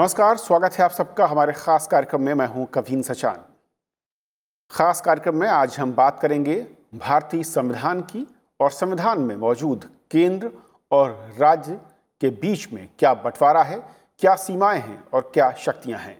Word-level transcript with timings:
नमस्कार, 0.00 0.36
स्वागत 0.36 0.72
है 0.72 0.84
आप 0.84 0.90
सबका 0.90 1.26
हमारे 1.26 1.52
खास 1.52 1.86
कार्यक्रम 1.86 2.22
में। 2.22 2.32
मैं 2.34 2.46
हूँ 2.46 2.64
कवीन 2.66 3.02
सचान। 3.02 3.40
खास 4.70 5.00
कार्यक्रम 5.00 5.36
में 5.36 5.46
आज 5.48 5.76
हम 5.78 5.92
बात 5.92 6.20
करेंगे 6.20 6.54
भारतीय 6.94 7.42
संविधान 7.42 8.00
की 8.02 8.26
और 8.60 8.70
संविधान 8.70 9.20
में 9.20 9.34
मौजूद 9.36 9.84
केंद्र 10.10 10.50
और 10.90 11.10
राज्य 11.38 11.78
के 12.20 12.30
बीच 12.30 12.72
में 12.72 12.88
क्या 12.98 13.12
बंटवारा 13.14 13.62
है, 13.62 13.76
क्या 14.20 14.34
सीमाएँ 14.36 14.80
हैं 14.80 15.02
और 15.14 15.30
क्या 15.34 15.50
शक्तियाँ 15.58 15.98
हैं। 15.98 16.16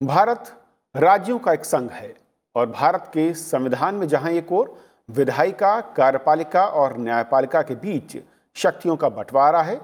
भारत 0.00 0.52
राज्यों 0.94 1.38
का 1.38 1.52
एक 1.52 1.64
संघ 1.64 1.90
है 1.90 2.14
और 2.56 2.70
भारत 2.70 3.10
के 3.14 3.32
संविधान 3.34 3.94
में 3.94 4.08
जहाँ 4.08 4.30
एक 4.32 4.52
और 4.52 4.74
विधायिका, 5.10 5.80
कार्यपालिका 5.80 6.66
और 6.66 6.98
न्यायपालिका 6.98 7.62
के 7.62 7.74
बीच 7.76 8.18
शक्तियों 8.56 8.96
का 8.96 9.08
बंटवारा 9.08 9.62
है, 9.62 9.80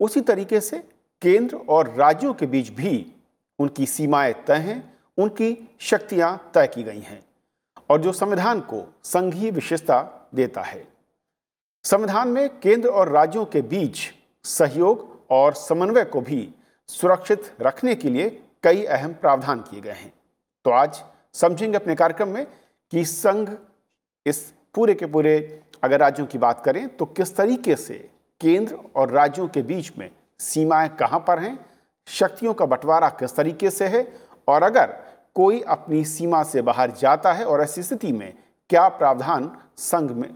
उसी 0.00 0.20
तरीके 0.20 0.60
से 0.60 0.82
केंद्र 1.22 1.56
और 1.56 1.94
राज्यों 1.94 2.32
के 2.34 2.46
बीच 2.46 2.68
भी 2.70 3.12
उनकी 3.58 3.86
सीमाएँ 3.86 4.32
तय 4.46 4.54
हैं, 4.54 4.96
उनकी 5.18 5.56
शक्तियाँ 5.80 6.50
तय 6.54 6.66
की 6.66 6.82
गई 6.82 7.00
हैं 7.00 7.24
और 7.90 8.00
जो 8.00 8.12
संविधान 8.12 8.60
को 8.60 8.82
संघीय 9.04 9.50
विशेषता 9.50 10.28
देता 10.34 10.62
है। 10.62 10.86
संविधान 11.84 12.28
में 12.28 12.48
केंद्र 12.60 12.88
और 12.88 13.08
राज्यों 13.08 13.44
के 13.44 13.62
बीच 13.62 13.98
सहयोग 14.44 15.08
और 15.30 15.54
समन्वय 15.54 16.04
को 16.04 16.20
भी 16.20 16.48
सुरक्षित 16.88 17.52
रखने 17.60 17.94
के 17.94 18.10
लिए 18.10 18.28
कई 18.62 18.84
अहम 18.84 19.12
प्रावधान 19.12 19.60
किए 19.60 19.80
गए 19.80 19.92
हैं। 19.92 20.12
तो 20.64 20.70
आज 20.70 21.02
समझेंगे 21.34 21.76
अपने 21.76 21.94
कार्यक्रम 21.94 22.28
में 22.28 22.46
कि 22.92 23.04
संघ 23.04 23.48
इस 24.26 24.38
पूरे 24.74 24.94
के 24.94 25.06
पूरे 25.06 25.62
अगर 25.84 26.00
राज्यों 26.00 26.26
की 26.26 26.38
बात 26.38 26.62
करें 26.64 26.88
तो 26.88 27.04
किस 27.06 27.36
तरीके 27.36 27.76
से 27.76 27.94
केंद्र 28.40 28.78
और 28.96 29.10
राज्यों 29.10 29.48
के 29.48 29.62
बीच 29.62 29.92
में 29.98 30.10
सीमाएँ 30.40 30.88
कहाँ 30.98 31.18
पर 31.20 31.38
हैं? 31.38 31.58
शक्तियों 32.08 32.54
का 32.54 32.66
बंटवारा 32.66 33.08
किस 33.10 33.36
तरीके 33.36 33.70
से 33.70 33.86
है? 33.86 34.06
और 34.48 34.62
अगर 34.62 34.94
कोई 35.34 35.60
अपनी 35.60 36.04
सीमा 36.04 36.42
से 36.42 36.62
बाहर 36.62 36.90
जाता 36.90 37.32
है 37.32 37.44
और 37.44 37.62
ऐसी 37.62 37.82
स्थिति 37.82 38.12
में 38.12 38.32
क्या 38.70 38.88
प्रावधान 38.88 39.50
संघ 39.78 40.10
में 40.10 40.30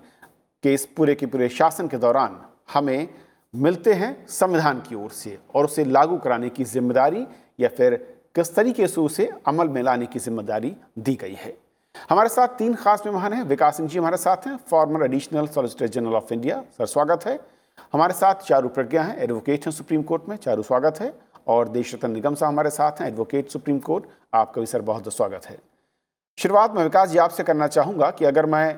के 0.65 0.75
इस 0.75 0.85
पूरे 0.87 1.15
के 1.15 1.27
पूरे 1.27 1.49
शासन 1.49 1.89
के 1.89 1.97
दौरान 1.97 2.41
हमें 2.75 3.09
मिलते 3.55 3.93
हैं 3.93 4.27
संविधान 4.29 4.81
की 4.81 4.95
ओर 4.95 5.11
से 5.11 5.39
और 5.55 5.65
उसे 5.65 5.85
लागू 5.85 6.17
कराने 6.19 6.49
की 6.49 6.65
ज़िम्मेदारी 6.65 7.27
या 7.61 7.69
फिर 7.69 7.95
किस 8.35 8.55
तरीके 8.55 8.87
से 8.87 9.01
उसे 9.01 9.31
अमल 9.47 9.69
में 9.69 9.83
लाने 9.83 10.07
की 10.07 10.19
ज़िम्मेदारी 10.19 10.75
दी 10.99 11.15
गई 11.15 11.35
है? 11.35 11.57
हमारे 12.11 12.29
साथ 12.29 12.49
तीन 12.49 12.75
खास 12.75 13.03
मेहमान 13.07 13.33
हैं। 13.33 13.43
विकास 13.45 13.77
सिंह 13.77 13.89
जी 13.89 13.99
हमारे 13.99 14.17
साथ 14.17 14.47
हैं। 14.47 14.57
Former 14.71 15.05
additional 15.05 15.47
solicitor 15.47 15.89
general 15.89 16.15
of 16.15 16.33
India, 16.35 16.63
sir, 16.79 16.87
स्वागत 16.87 17.27
है। 17.27 17.39
हमारे 17.93 18.15
साथ 18.15 18.47
चारू 18.47 18.69
प्रज्ञा 18.69 19.03
हैं 19.03 19.19
एडवोकेट 19.19 19.65
हैं 19.65 19.73
सुप्रीम 19.73 20.03
कोर्ट 20.03 20.29
में, 20.29 20.37
चारू 20.37 20.63
स्वागत 20.63 21.01
है, 21.01 21.13
और 21.47 21.69
देश 21.69 21.95
रतन 21.95 22.11
निगम 22.11 22.35
साहब 22.35 22.53
हमारे 22.53 22.71
साथ 22.71 23.01
हैं 23.01 23.09
एडवोकेट 23.09 23.49
सुप्रीम 23.49 23.79
कोर्ट, 23.79 24.05
आपका 24.35 24.61
भी 24.61 24.67
सर 24.67 24.83
बहुत 24.83 25.13
स्वागत 25.15 25.47
है। 25.47 25.59
शुरुआत 26.39 26.75
में 26.75 26.83
विकास 26.83 27.09
जी 27.09 27.19
आपसे 27.19 27.43
करना 27.43 27.67
चाहूँगा 27.69 28.11
कि 28.11 28.25
अगर 28.25 28.47
मैं 28.47 28.75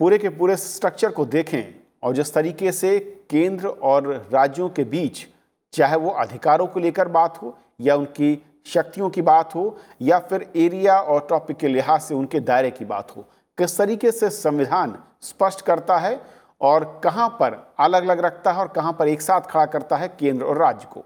पूरे 0.00 0.18
के 0.18 0.28
पूरे 0.28 0.56
स्ट्रक्चर 0.56 1.10
को 1.10 1.24
देखें, 1.26 1.74
और 2.02 2.14
जिस 2.14 2.32
तरीके 2.34 2.72
से 2.72 2.98
केंद्र 3.30 3.68
और 3.68 4.28
राज्यों 4.32 4.68
के 4.68 4.84
बीच, 4.84 5.26
चाहे 5.74 5.96
वो 5.96 6.10
अधिकारों 6.10 6.66
को 6.66 6.80
लेकर 6.80 7.08
बात 7.08 7.42
हो, 7.42 7.56
या 7.80 7.96
उनकी 7.96 8.42
शक्तियों 8.66 9.10
की 9.10 9.22
बात 9.22 9.54
हो, 9.54 9.76
या 10.02 10.18
फिर 10.20 10.46
एरिया 10.56 10.98
और 11.00 11.26
टॉपिक 11.30 11.56
के 11.56 11.68
लिहाज 11.68 12.00
से 12.00 12.14
उनके 12.14 12.40
दायरे 12.40 12.70
की 12.70 12.84
बात 12.84 13.16
हो, 13.16 13.24
किस 13.58 13.76
तरीके 13.78 14.12
से 14.12 14.30
संविधान 14.30 14.96
स्पष्ट 15.22 15.60
करता 15.60 15.96
है 15.98 16.20
और 16.60 16.84
कहाँ 17.04 17.28
पर 17.40 17.54
अलग 17.78 18.02
अलग 18.02 18.20
रखता 18.20 18.52
है 18.52 18.60
और 18.60 18.68
कहाँ 18.68 18.92
पर 18.98 19.08
एक 19.08 19.22
साथ 19.22 19.50
खड़ा 19.50 19.66
करता 19.66 19.96
है 19.96 20.08
केंद्र 20.20 20.44
और 20.44 20.58
राज्य 20.58 20.88
को। 20.92 21.04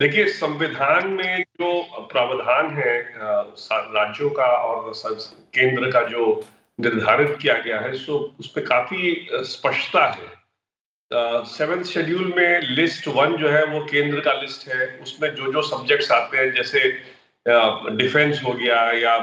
देखिए, 0.00 0.26
संविधान 0.28 1.08
में 1.08 1.42
जो 1.42 2.06
प्रावधान 2.06 2.70
है 2.70 2.98
राज्यों 3.18 4.30
का 4.30 4.46
और 4.46 4.92
केंद्र 5.54 5.90
का 5.90 6.02
जो 6.08 6.24
निर्धारित 6.78 7.36
किया 7.42 7.54
गया 7.58 7.80
है, 7.80 7.92
सो 7.94 8.18
उस 8.40 8.50
पर 8.52 8.60
काफ़ी 8.66 9.28
स्पष्टता 9.32 10.04
है। 10.06 10.32
सेवेंथ 11.46 11.84
शेड्यूल 11.84 12.32
में 12.36 12.60
लिस्ट 12.60 13.08
वन 13.08 13.36
जो 13.36 13.48
है, 13.48 13.64
वो 13.66 13.84
केंद्र 13.86 14.20
का 14.20 14.32
लिस्ट 14.32 14.68
है। 14.68 14.86
उसमें 14.98 15.34
जो 15.34 15.52
जो 15.52 15.62
सब्जेक्ट्स 15.62 16.10
आते 16.12 16.36
हैं, 16.36 16.52
जैसे 16.52 16.80
डिफेंस 17.96 18.40
हो 18.44 18.52
गया 18.52 18.80
या 18.92 19.16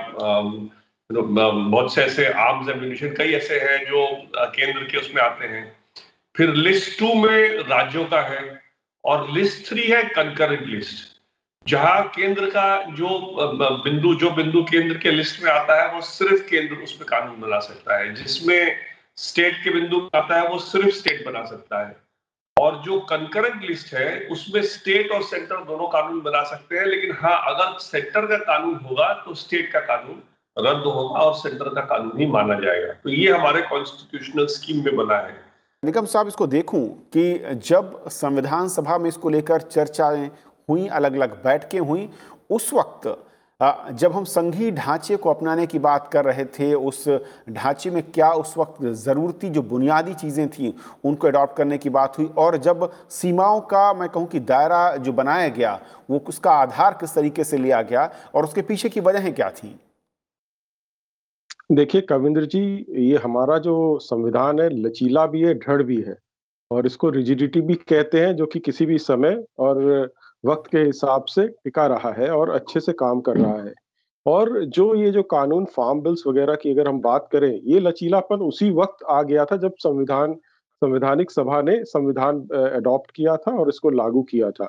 बहुत 1.12 1.94
से 1.96 2.02
ऐसे 2.04 2.26
आर्म्स 2.26 2.70
एम्यूनिशन 2.70 3.14
कई 3.16 3.32
ऐसे 3.34 3.60
हैं 3.60 3.86
जो 3.86 4.06
केंद्र 4.38 4.84
के 4.84 4.98
उसमें 4.98 5.22
आते 5.22 5.46
हैं। 5.46 5.78
फिर 6.36 6.50
लिस्ट 6.50 7.00
टू 7.00 7.14
में 7.14 7.58
राज्यों 7.60 8.06
का 8.06 8.22
है 8.22 8.62
और 9.06 9.32
लिस्ट 9.32 9.70
थ्री 9.70 9.88
है 9.88 10.04
कंकरेंट 10.04 10.68
लिस्ट 10.68 11.12
जहाँ 11.68 12.08
केंद्र 12.16 12.46
का 12.50 12.84
जो 12.90 13.08
बिंदु 13.84 14.16
जो 14.16 14.32
बिंदु 14.32 14.64
केंद्र 14.64 14.98
के 14.98 15.12
लिस्ट 15.12 15.44
में 15.44 15.52
आता 15.52 15.82
है, 15.82 15.94
वो 15.94 16.02
सिर्फ़ 16.02 16.50
केंद्र 16.50 16.76
उसमें 16.76 17.06
कानून 17.06 17.42
बना 17.42 17.60
सकता 17.60 17.98
है। 17.98 18.14
जिसमें 18.14 18.76
स्टेट 19.18 19.64
के 19.64 19.70
बिंदु 19.70 20.10
आता 20.16 20.40
है, 20.42 20.48
वो 20.48 20.60
सिर्फ़ 20.60 20.90
स्टेट 20.90 21.26
बना 21.26 21.46
सकता 21.46 21.88
है। 21.88 21.96
और 22.60 22.82
जो 22.86 23.00
कंकरेंट 23.00 23.64
लिस्ट 23.64 23.94
है, 23.94 24.28
उसमें 24.32 24.62
स्टेट 24.62 25.12
और 25.12 25.24
सेंटर 25.24 25.56
दोनों 25.56 25.88
कानून 25.88 26.22
बना 26.22 26.44
सकते 26.44 26.78
हैं, 26.78 26.86
लेकिन 26.86 27.12
हाँ 27.20 27.56
अगर 27.56 27.80
सेंटर 27.80 28.26
का 28.26 28.38
कानून 28.38 28.76
होगा 28.76 29.14
तो 29.26 29.34
स्टेट 29.34 29.72
का 29.72 29.80
कानून 29.80 30.24
रद्द 30.58 30.84
होगा 30.86 31.20
और 31.20 31.34
सेंटर 31.36 31.70
का 31.70 31.82
कानून 31.84 32.20
ही 32.20 32.26
माना 32.28 32.60
जाएगा। 32.60 32.94
तो 32.94 33.10
ये 33.10 33.32
हमारे 33.32 33.62
कॉन्स्टिट्यूशनल 33.64 34.46
स्कीम 34.50 34.84
में 34.86 34.96
बना 34.96 35.18
है। 35.18 35.40
निगम 35.84 36.06
साहब, 36.06 36.28
इसको 36.28 36.48
देखूँ 36.48 36.86
कि 37.14 37.58
जब 37.66 38.10
संविधान 38.12 38.68
सभा 38.70 38.98
में 38.98 39.10
इसको 39.10 39.30
लेकर 39.30 39.62
चर्चाएँ 39.64 40.30
हुई 40.70 40.88
अलग 40.90 41.14
अलग 41.16 41.44
बैठकें 41.44 41.80
हुई, 41.82 42.10
उस 42.50 42.74
वक्त 42.74 43.16
जब 43.94 44.12
हम 44.14 44.24
संघीय 44.24 44.72
ढांचे 44.72 45.16
को 45.16 45.30
अपनाने 45.30 45.66
की 45.68 45.80
बात 45.80 46.10
कर 46.14 46.26
रहे 46.26 46.46
थे, 46.48 46.74
उस 46.74 47.04
ढांचे 47.50 47.90
में 47.90 48.02
क्या 48.04 48.32
उस 48.34 48.54
वक्त 48.58 48.84
ज़रूरती, 48.84 49.50
जो 49.50 49.62
बुनियादी 49.64 50.14
चीज़ें 50.14 50.48
थी, 50.50 50.74
उनको 51.04 51.28
अडॉप्ट 51.28 51.56
करने 51.58 51.78
की 51.78 51.90
बात 51.92 52.18
हुई 52.18 52.30
और 52.38 52.58
जब 52.60 52.90
सीमाओं 53.12 53.62
का, 53.64 53.94
मैं 53.94 54.10
कहूँ 54.10 54.28
कि 54.28 54.40
दायरा 54.42 54.96
जो 54.98 55.14
बनाया 55.14 55.48
गया, 55.50 55.80
वो 56.10 56.24
उसका 56.28 56.52
आधार 56.54 56.98
किस 57.00 57.16
तरीके 57.16 57.44
से 57.44 57.58
लिया 57.58 57.82
गया 57.84 58.10
और 58.36 58.44
उसके 58.44 58.62
पीछे 58.64 58.90
की 58.90 59.00
वजहें 59.00 59.34
क्या 59.34 59.50
थी? 59.52 59.80
देखिए, 61.72 62.02
कविंद्र 62.02 62.46
जी, 62.46 62.86
ये 63.00 63.18
हमारा 63.18 63.58
जो 63.58 63.98
संविधान 64.00 64.60
है, 64.60 64.70
लचीला 64.78 65.26
भी 65.26 65.42
है 65.42 65.54
ढड़ 65.54 65.82
भी 65.84 66.02
है 66.02 66.16
और 66.72 66.86
इसको 66.86 67.10
रिजिडिटी 67.10 67.62
भी 67.62 67.76
कहते 67.76 68.20
हैं, 68.20 68.36
जो 68.36 68.46
कि 68.46 68.60
किसी 68.60 68.86
भी 68.86 68.98
समय 68.98 69.44
और 69.60 70.10
वक्त 70.46 70.70
के 70.72 70.80
हिसाब 70.80 71.26
से 71.26 71.48
टिका 71.48 71.86
रहा 71.88 72.12
है 72.12 72.30
और 72.30 72.50
अच्छे 72.50 72.80
से 72.80 72.94
काम 72.94 73.22
कर 73.22 73.38
रहा 73.38 73.62
है। 73.64 73.74
और 74.26 74.64
जो 74.66 74.94
ये 74.96 75.12
जो 75.12 75.24
कानून, 75.24 75.66
फार्म 75.66 76.02
बिल्स 76.02 76.24
वगैरह 76.28 76.56
की 76.56 76.72
अगर 76.72 76.88
हम 76.88 77.00
बात 77.02 77.28
करें, 77.32 77.62
ये 77.64 77.80
लचीलापन 77.80 78.42
उसी 78.42 78.70
वक्त 78.72 79.04
आ 79.10 79.22
गया 79.22 79.46
था 79.46 79.58
जब 79.58 79.74
संविधान, 79.80 80.34
संवैधानिक 80.82 81.32
सभा 81.32 81.62
ने 81.62 81.84
संविधान 81.84 82.42
अडॉप्ट 82.52 83.12
किया 83.12 83.36
था 83.38 83.52
और 83.52 83.70
इसको 83.70 83.90
लागू 83.90 84.22
किया 84.22 84.50
था। 84.52 84.68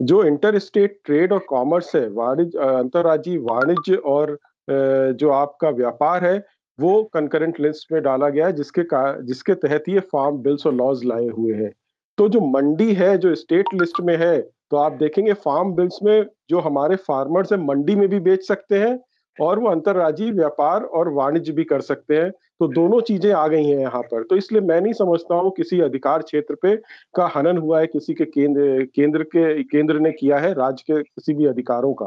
जो 0.00 0.22
इंटर 0.24 0.58
स्टेट 0.58 1.00
ट्रेड 1.04 1.32
और 1.32 1.38
कॉमर्स 1.48 1.94
है, 1.96 2.08
वाणिज्य 2.08 2.58
अंतर्राज्यीय 2.58 3.38
वाणिज्य 3.38 3.94
और 3.94 4.38
जो 4.68 5.30
आपका 5.32 5.70
व्यापार 5.72 6.24
है, 6.24 6.36
वो 6.78 7.02
कंकरेंट 7.14 7.60
लिस्ट 7.60 7.92
में 7.92 8.02
डाला 8.02 8.28
गया 8.28 8.46
है, 8.46 8.52
जिसके 8.52 8.82
जिसके 9.24 9.54
तहत 9.56 9.84
ये 9.88 10.00
फार्म 10.02 10.38
बिल्स 10.38 10.66
और 10.66 10.74
लॉज 10.74 11.04
लाए 11.04 11.26
हुए 11.28 11.54
हैं। 11.54 11.72
तो 12.18 12.28
जो 12.28 12.40
मंडी 12.42 12.92
है, 12.94 13.16
जो 13.18 13.34
स्टेट 13.34 13.66
लिस्ट 13.74 14.00
में 14.00 14.16
है 14.16 14.40
तो 14.70 14.76
आप 14.76 14.92
देखेंगे 14.92 15.32
फार्म 15.32 15.72
बिल्स 15.74 15.98
में 16.02 16.26
जो 16.50 16.60
हमारे 16.60 16.96
फार्मर्स 16.98 17.52
हैं, 17.52 17.58
मंडी 17.58 17.94
में 17.96 18.08
भी 18.08 18.18
बेच 18.20 18.46
सकते 18.46 18.78
हैं 18.78 18.98
और 19.36 19.58
वो 19.58 19.68
अंतर्राज्यीय 19.68 20.30
व्यापार 20.32 20.82
और 20.82 21.08
वाणिज्य 21.12 21.52
भी 21.52 21.64
कर 21.64 21.80
सकते 21.80 22.16
हैं। 22.16 22.30
तो 22.60 22.66
दोनों 22.68 23.00
चीज़ें 23.02 23.32
आ 23.32 23.46
गई 23.48 23.64
हैं 23.64 23.78
यहाँ 23.78 24.02
पर। 24.02 24.22
तो 24.22 24.36
इसलिए 24.36 24.60
मैं 24.62 24.80
नहीं 24.80 24.92
समझता 24.94 25.34
हूँ 25.34 25.50
किसी 25.56 25.80
अधिकार 25.80 26.22
क्षेत्र 26.22 26.54
पे 26.62 26.74
का 27.14 27.26
हनन 27.34 27.58
हुआ 27.58 27.80
है, 27.80 27.86
किसी 27.86 28.14
के 28.14 28.24
केंद्र 28.26 28.86
केंद्र 28.96 29.22
के, 29.24 29.62
केंद्र 29.64 29.98
ने 29.98 30.12
किया 30.12 30.38
है, 30.38 30.52
राज्य 30.54 30.84
के 30.86 31.02
किसी 31.02 31.34
भी 31.34 31.46
अधिकारों 31.46 31.92
का। 31.94 32.06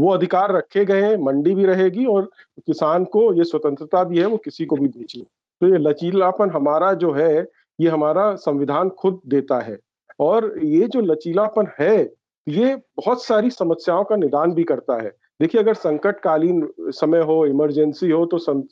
वो 0.00 0.12
अधिकार 0.12 0.52
रखे 0.52 0.84
गए 0.84 1.02
हैं, 1.02 1.16
मंडी 1.18 1.54
भी 1.54 1.64
रहेगी 1.66 2.04
और 2.06 2.30
किसान 2.58 3.04
को 3.06 3.32
ये 3.34 3.44
स्वतंत्रता 3.44 4.04
भी 4.04 4.18
है, 4.18 4.26
वो 4.26 4.36
किसी 4.38 4.64
को 4.66 4.76
भी 4.76 4.88
दीजिए 4.88 5.24
तो 5.60 5.68
ये 5.68 5.78
लचीलापन 5.80 6.50
हमारा 6.50 6.92
जो 6.94 7.12
है, 7.12 7.46
ये 7.78 7.88
हमारा 7.88 8.34
संविधान 8.36 8.88
खुद 8.90 9.20
देता 9.26 9.60
है। 9.60 9.78
और 10.20 10.52
ये 10.58 10.86
जो 10.86 11.00
लचीलापन 11.02 11.66
है, 11.80 11.98
ये 12.46 12.74
बहुत 12.96 13.24
सारी 13.24 13.50
समस्याओं 13.50 14.04
का 14.04 14.16
निदान 14.16 14.52
भी 14.54 14.64
करता 14.64 15.00
है। 15.02 15.12
देखिए 15.40 15.60
अगर 15.60 15.74
संकटकालीन 15.74 16.68
समय 16.80 17.20
हो 17.20 17.44
इमरजेंसी 17.46 18.10
हो 18.10 18.24
तो 18.26 18.38
सं, 18.38 18.62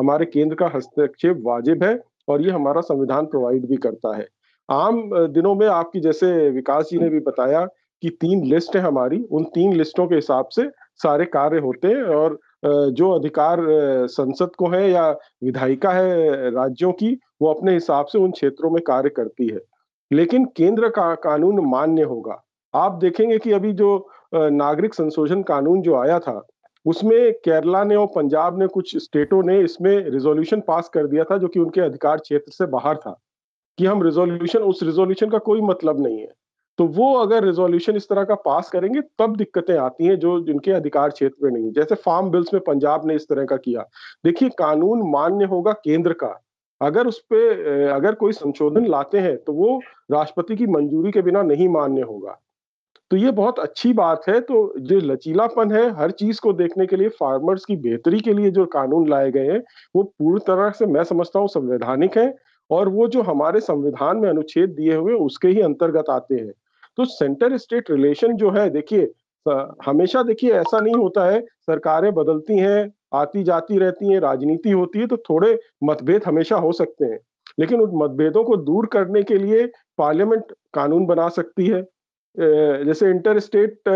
हमारे 0.00 0.26
केंद्र 0.26 0.54
का 0.54 0.70
हस्तक्षेप 0.74 1.42
वाजिब 1.42 1.82
है 1.84 2.00
और 2.28 2.42
ये 2.42 2.50
हमारा 2.50 2.80
संविधान 2.80 3.26
प्रोवाइड 3.26 3.66
भी 3.66 3.76
करता 3.76 4.16
है। 4.16 4.26
आम 4.68 5.10
दिनों 5.28 5.54
में 5.54 5.66
आपकी 5.66 6.00
जैसे 6.00 6.50
विकास 6.50 6.88
जी 6.90 6.98
ने 6.98 7.08
भी 7.08 7.20
बताया 7.20 7.64
कि 8.02 8.10
तीन 8.10 8.44
लिस्ट 8.44 8.76
है 8.76 8.82
हमारी 8.82 9.22
उन 9.32 9.44
तीन 9.44 9.72
लिस्टों 9.72 10.06
के 10.06 10.14
हिसाब 10.14 10.48
से 10.48 10.68
सारे 10.96 11.24
कार्य 11.24 11.58
होते 11.58 11.88
हैं 11.88 12.02
और 12.02 12.38
जो 12.64 13.10
अधिकार 13.10 13.58
संसद 14.06 14.50
को 14.58 14.68
है 14.68 14.90
या 14.90 15.10
विधायिका 15.44 15.90
है 15.90 16.50
राज्यों 16.50 16.92
की 16.92 17.12
वो 17.42 17.52
अपने 17.52 17.72
हिसाब 17.72 18.06
से 18.06 18.18
उन 18.18 18.30
क्षेत्रों 18.30 18.70
में 18.70 18.82
कार्य 18.82 19.08
करती 19.08 19.46
है। 19.48 19.60
लेकिन 20.10 20.44
केंद्र 20.56 20.88
का 20.88 21.14
कानून 21.14 21.60
मान्य 21.70 22.02
होगा। 22.02 22.42
आप 22.74 22.92
देखेंगे 22.92 23.38
कि 23.38 23.52
अभी 23.52 23.72
जो 23.72 23.96
नागरिक 24.34 24.94
संशोधन 24.94 25.42
कानून 25.42 25.82
जो 25.82 25.94
आया 25.96 26.18
था, 26.18 26.46
उसमें 26.86 27.32
केरला 27.34 27.82
ने 27.84 27.96
और 27.96 28.06
पंजाब 28.06 28.58
ने 28.58 28.66
कुछ 28.66 28.96
स्टेटों 28.96 29.42
ने 29.42 29.58
इसमें 29.60 29.96
रिजोल्यूशन 30.10 30.60
पास 30.60 30.88
कर 30.88 31.06
दिया 31.06 31.24
था, 31.24 31.36
जो 31.38 31.48
कि 31.48 31.60
उनके 31.60 31.80
अधिकार 31.80 32.18
क्षेत्र 32.18 32.52
से 32.52 32.66
बाहर 32.66 32.96
था, 32.96 33.18
कि 33.78 33.86
हम 33.86 34.02
रिजोल्यूशन 34.02 34.58
उस 34.60 34.82
रिजोल्यूशन 34.82 35.30
का 35.30 35.38
कोई 35.40 35.60
मतलब 35.62 36.00
नहीं 36.00 36.18
है। 36.18 36.32
तो 36.78 36.86
वो 36.86 37.12
अगर 37.14 37.44
रिजोल्यूशन 37.44 37.96
इस 37.96 38.08
तरह 38.08 38.24
का 38.24 38.34
पास 38.34 38.68
करेंगे, 38.70 39.00
तब 39.18 39.36
दिक्कतें 39.36 39.76
आती 39.76 40.06
हैं 40.06 40.18
जो 40.18 40.38
जिनके 40.44 40.72
अधिकार 40.72 41.10
क्षेत्र 41.10 41.44
में 41.44 41.50
नहीं 41.52 41.72
जैसे 41.72 41.94
फार्म 41.96 42.30
बिल्स 42.30 42.52
में 42.54 42.62
पंजाब 42.62 43.06
ने 43.06 43.14
इस 43.14 43.28
तरह 43.28 43.44
का 43.44 43.56
किया। 43.56 43.88
देखिए, 44.24 44.48
कानून 44.48 45.10
मान्य 45.10 45.44
होगा 45.44 45.72
केंद्र 45.74 46.12
का। 46.14 46.40
अगर 46.80 47.06
उस 47.06 47.18
पर 47.32 47.88
अगर 47.88 48.14
कोई 48.14 48.32
संशोधन 48.32 48.86
लाते 48.86 49.18
हैं 49.18 49.36
तो 49.36 49.52
वो 49.52 49.78
राष्ट्रपति 50.12 50.56
की 50.56 50.66
मंजूरी 50.66 51.10
के 51.10 51.22
बिना 51.22 51.42
नहीं 51.42 51.68
मान्य 51.68 52.02
होगा। 52.02 52.40
तो 53.14 53.18
ये 53.18 53.30
बहुत 53.30 53.58
अच्छी 53.58 53.92
बात 53.92 54.22
है। 54.28 54.38
तो 54.40 54.54
जो 54.78 54.96
लचीलापन 55.00 55.72
है, 55.72 55.82
हर 55.96 56.10
चीज़ 56.10 56.40
को 56.40 56.52
देखने 56.52 56.86
के 56.86 56.96
लिए 56.96 57.08
फार्मर्स 57.08 57.64
की 57.64 57.76
बेहतरी 57.76 58.18
के 58.20 58.32
लिए 58.34 58.50
जो 58.50 58.64
कानून 58.66 59.08
लाए 59.08 59.30
गए 59.30 59.50
हैं, 59.50 59.60
वो 59.96 60.02
पूरी 60.02 60.40
तरह 60.46 60.70
से 60.70 60.86
मैं 60.86 61.04
समझता 61.04 61.38
हूँ 61.38 61.48
संवैधानिक 61.48 62.16
है 62.18 62.34
और 62.70 62.88
वो 62.88 63.06
जो 63.08 63.22
हमारे 63.22 63.60
संविधान 63.60 64.16
में 64.16 64.28
अनुच्छेद 64.30 64.70
दिए 64.70 64.94
हुए 64.94 65.14
उसके 65.16 65.48
ही 65.48 65.60
अंतर्गत 65.60 66.10
आते 66.10 66.34
हैं। 66.34 66.50
तो 66.98 67.04
सेंटर 67.04 67.56
स्टेट 67.56 67.90
रिलेशन 67.90 68.36
जो 68.36 68.50
है, 68.50 68.68
देखिए 68.70 69.12
हमेशा 69.86 70.22
देखिए, 70.22 70.52
ऐसा 70.52 70.80
नहीं 70.80 70.94
होता 70.94 71.30
है, 71.30 71.40
सरकारें 71.40 72.12
बदलती 72.14 72.58
हैं 72.58 72.92
आती 73.14 73.42
जाती 73.44 73.78
रहती 73.78 74.12
हैं, 74.12 74.20
राजनीति 74.20 74.70
होती 74.72 74.98
है 74.98 75.06
तो 75.06 75.16
थोड़े 75.30 75.58
मतभेद 75.84 76.22
हमेशा 76.26 76.56
हो 76.58 76.72
सकते 76.74 77.04
हैं। 77.04 77.18
लेकिन 77.60 77.80
उन 77.80 77.90
मतभेदों 77.94 78.44
को 78.44 78.56
दूर 78.66 78.86
करने 78.92 79.22
के 79.22 79.38
लिए 79.38 79.66
पार्लियामेंट 79.98 80.52
कानून 80.74 81.06
बना 81.06 81.28
सकती 81.30 81.66
है 81.66 81.82
जैसे 82.36 83.10
इंटर 83.10 83.38
स्टेट 83.38 83.88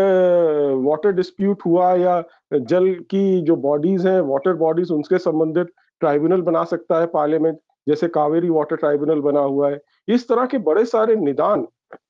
वाटर 0.83 1.11
डिस्प्यूट 1.11 1.61
हुआ 1.65 1.93
या 1.95 2.21
जल 2.53 2.93
की 3.11 3.41
जो 3.41 3.55
बॉडीज 3.57 4.05
हैं 4.07 4.19
वाटर 4.21 4.53
बॉडीज 4.53 4.91
उनसे 4.91 5.17
संबंधित 5.17 5.67
ट्राइब्यूनल 6.01 6.41
बना 6.41 6.63
सकता 6.63 6.99
है 6.99 7.05
पार्लियामेंट 7.07 7.57
जैसे 7.87 8.07
कावेरी 8.07 8.49
वाटर 8.49 8.75
ट्राइब्यूनल 8.75 9.21
बना 9.21 9.39
हुआ 9.39 9.69
है। 9.69 9.79
इस 10.07 10.27
तरह 10.29 10.45
के 10.45 10.57
बड़े 10.57 10.85
सारे 10.85 11.15
निदान 11.15 11.67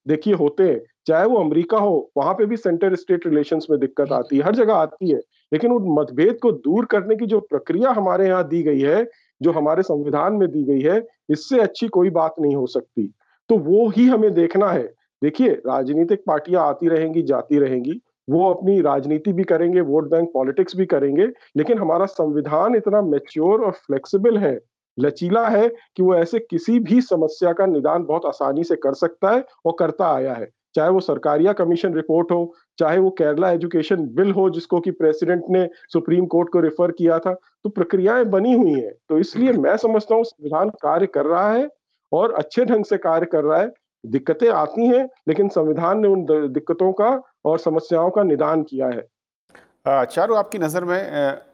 देखिए 0.07 0.33
होते 0.33 0.63
हैं, 0.63 0.79
चाहे 1.07 1.25
वो 1.25 1.37
अमेरिका 1.37 1.77
हो, 1.77 2.11
वहाँ 2.17 2.33
पे 2.33 2.45
भी 2.45 2.57
सेंटर 2.57 2.95
स्टेट 2.95 3.27
रिलेशंस 3.27 3.67
में 3.71 3.79
दिक्कत 3.79 4.11
आती 4.11 4.37
है, 4.37 4.43
हर 4.43 4.55
जगह 4.55 4.73
आती 4.73 5.09
है। 5.09 5.19
लेकिन 5.51 5.71
उन 5.71 5.85
मतभेद 5.99 6.39
को 6.41 6.51
दूर 6.51 6.85
करने 6.85 7.15
की 7.15 7.25
जो 7.25 7.39
प्रक्रिया 7.39 7.91
हमारे 7.91 8.27
यहाँ 8.27 8.47
दी 8.47 8.61
गई 8.63 8.79
है, 8.79 9.03
जो 9.41 9.51
हमारे 9.51 9.83
संविधान 9.83 10.33
में 10.33 10.47
दी 10.51 10.63
गई 10.63 10.81
है, 10.81 11.05
इससे 11.29 11.59
अच्छी 11.59 11.87
कोई 11.87 12.09
बात 12.09 12.35
नहीं 12.41 12.55
हो 12.55 12.65
सकती। 12.67 13.11
तो 13.49 13.57
वो 13.57 13.87
ही 13.89 14.07
हमें 14.07 14.33
देखना 14.33 14.69
है। 14.69 14.98
देखिए, 15.21 15.50
राजनीतिक 15.68 16.21
पार्टियाँ 16.27 16.68
आती 16.68 16.88
रहेंगी, 16.89 17.21
जाती 17.21 17.60
रहेंगी, 17.60 18.01
वो 18.27 18.50
अपनी 18.50 18.80
राजनीति 18.81 19.33
भी 19.33 19.44
करेंगे, 19.44 19.81
वोट 19.81 20.10
बैंक 20.10 20.30
पॉलिटिक्स 20.33 20.75
भी 20.75 20.86
करेंगे, 20.86 21.25
लेकिन 21.57 21.77
हमारा 21.77 22.06
संविधान 22.06 22.75
इतना 22.75 23.01
मेच्योर 23.01 23.66
और 23.66 23.71
फ्लेक्सिबल 23.71 24.38
है, 24.38 24.60
लचीला 24.98 25.48
है 25.48 25.68
कि 25.68 26.04
वो 26.04 26.16
ऐसे 26.16 26.39
किसी 26.39 26.80
भी 26.80 27.01
समस्या 27.01 27.51
का 27.54 27.66
निदान 27.66 28.04
बहुत 28.04 28.25
आसानी 28.25 28.63
से 28.63 28.75
कर 28.75 28.94
सकता 28.94 29.31
है 29.31 29.44
और 29.66 29.75
करता 29.80 30.13
आया 30.16 30.33
है। 30.33 30.48
चाहे 30.75 30.89
वो 30.89 31.00
सरकारिया 31.00 31.54
कमीशन 31.54 31.94
रिपोर्ट 31.94 32.31
हो, 32.31 32.54
चाहे 32.77 32.98
वो 32.98 33.10
केरला 33.10 33.51
एजुकेशन 33.51 34.06
बिल 34.16 34.31
हो, 34.31 34.50
जिसको 34.50 34.80
कि 34.80 34.92
प्रेसिडेंट 34.92 35.44
ने 35.50 35.68
सुप्रीम 35.94 36.25
कोर्ट 36.25 36.50
को 36.50 36.60
रेफर 36.60 36.92
किया 36.92 37.18
था 37.19 37.33
तो 37.33 37.69
प्रक्रियाएँ 37.69 38.25
बनी 38.25 38.54
हुई 38.54 38.74
हैं। 38.74 38.92
तो 39.10 39.19
इसलिए 39.19 39.51
मैं 39.54 39.75
समझता 39.77 40.16
हूँ, 40.16 40.24
संविधान 40.24 40.69
कार्य 40.81 41.07
कर 41.07 41.25
रहा 41.25 41.51
है 41.51 41.68
और 42.12 42.33
अच्छे 42.33 42.66
ढंग 42.66 42.86
से 42.86 42.98
कार्य 42.98 43.25
कर 43.25 43.44
रहा 43.44 43.60
है 43.62 43.71
दिक्कतें 44.03 44.49
आती 44.49 44.87
हैं, 44.87 45.07
लेकिन 45.27 45.49
संविधान 45.49 45.99
ने 45.99 46.07
उन 46.07 46.25
दिक्कतों 46.53 46.91
का 46.93 47.09
और 47.45 47.59
समस्याओं 47.59 48.09
का 48.09 48.23
निदान 48.23 48.63
किया 48.63 48.87
है। 48.87 50.05
चारू 50.05 50.35
आपकी 50.35 50.59
नज़र 50.59 50.83
में 50.83 51.01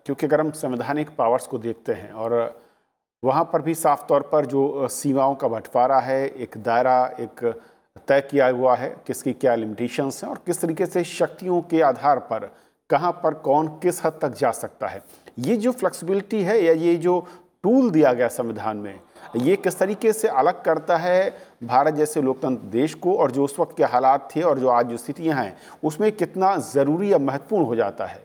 क्योंकि 0.06 0.26
अगर 0.26 0.42
हम 0.42 0.52
संवैधानिक 0.54 1.10
पावर्स 1.18 1.48
को 1.48 1.58
देखते 1.60 1.94
हैं 1.94 2.12
और 2.14 2.34
वहाँ 3.24 3.44
पर 3.54 3.62
भी 3.62 3.74
साफ़ 3.76 4.06
तौर 4.08 4.22
पर 4.32 4.46
जो 4.46 4.88
सीमाओं 4.90 5.36
का 5.36 5.48
बंटवारा 5.48 6.00
है, 6.00 6.28
एक 6.28 6.58
दायरा, 6.58 7.06
एक 7.20 7.44
तय 8.08 8.22
किया 8.22 8.48
हुआ 8.50 8.76
है, 8.76 8.96
किसकी 9.08 9.34
क्या 9.34 9.56
लिमिटेशंस 9.56 10.24
हैं 10.24 10.30
और 10.32 10.42
किस 10.46 10.62
तरीके 10.62 10.86
से 10.86 11.04
शक्तियों 11.04 11.62
के 11.64 11.82
आधार 11.84 12.20
पर 12.22 12.50
कहाँ 12.90 13.12
पर 13.24 13.34
कौन 13.42 13.68
किस 13.84 14.06
हद 14.06 14.20
तक 14.22 14.34
जा 14.36 14.52
सकता 14.54 14.88
है, 14.88 15.02
ये 15.40 15.56
जो 15.58 15.72
फ्लेक्सिबिलिटी 15.72 16.42
है 16.44 16.62
या 16.64 16.74
ये 16.74 16.96
जो 16.98 17.20
टूल 17.64 17.90
दिया 17.92 18.12
गया 18.14 18.28
संविधान 18.30 18.78
में, 18.78 19.00
ये 19.38 19.56
किस 19.56 19.80
तरीके 19.80 20.14
से 20.14 20.28
अलग 20.30 20.62
करता 20.64 20.98
है 20.98 21.34
भारत 21.66 21.94
जैसे 21.94 22.22
लोकतंत्र 22.22 22.68
देश 22.68 22.94
को 22.94 23.16
और 23.18 23.32
जो 23.32 23.44
उस 23.44 23.60
वक्त 23.60 23.78
के 23.78 23.84
हालात 23.84 24.30
थे 24.36 24.42
और 24.42 24.60
जो 24.60 24.70
आज 24.70 24.88
जो 24.88 24.98
स्थितियाँ 24.98 25.44
हैं, 25.44 25.58
उसमें 25.84 26.12
कितना 26.12 26.56
ज़रूरी 26.58 27.12
या 27.14 27.18
महत्वपूर्ण 27.18 27.66
हो 27.66 27.76
जाता 27.76 28.06
है? 28.06 28.24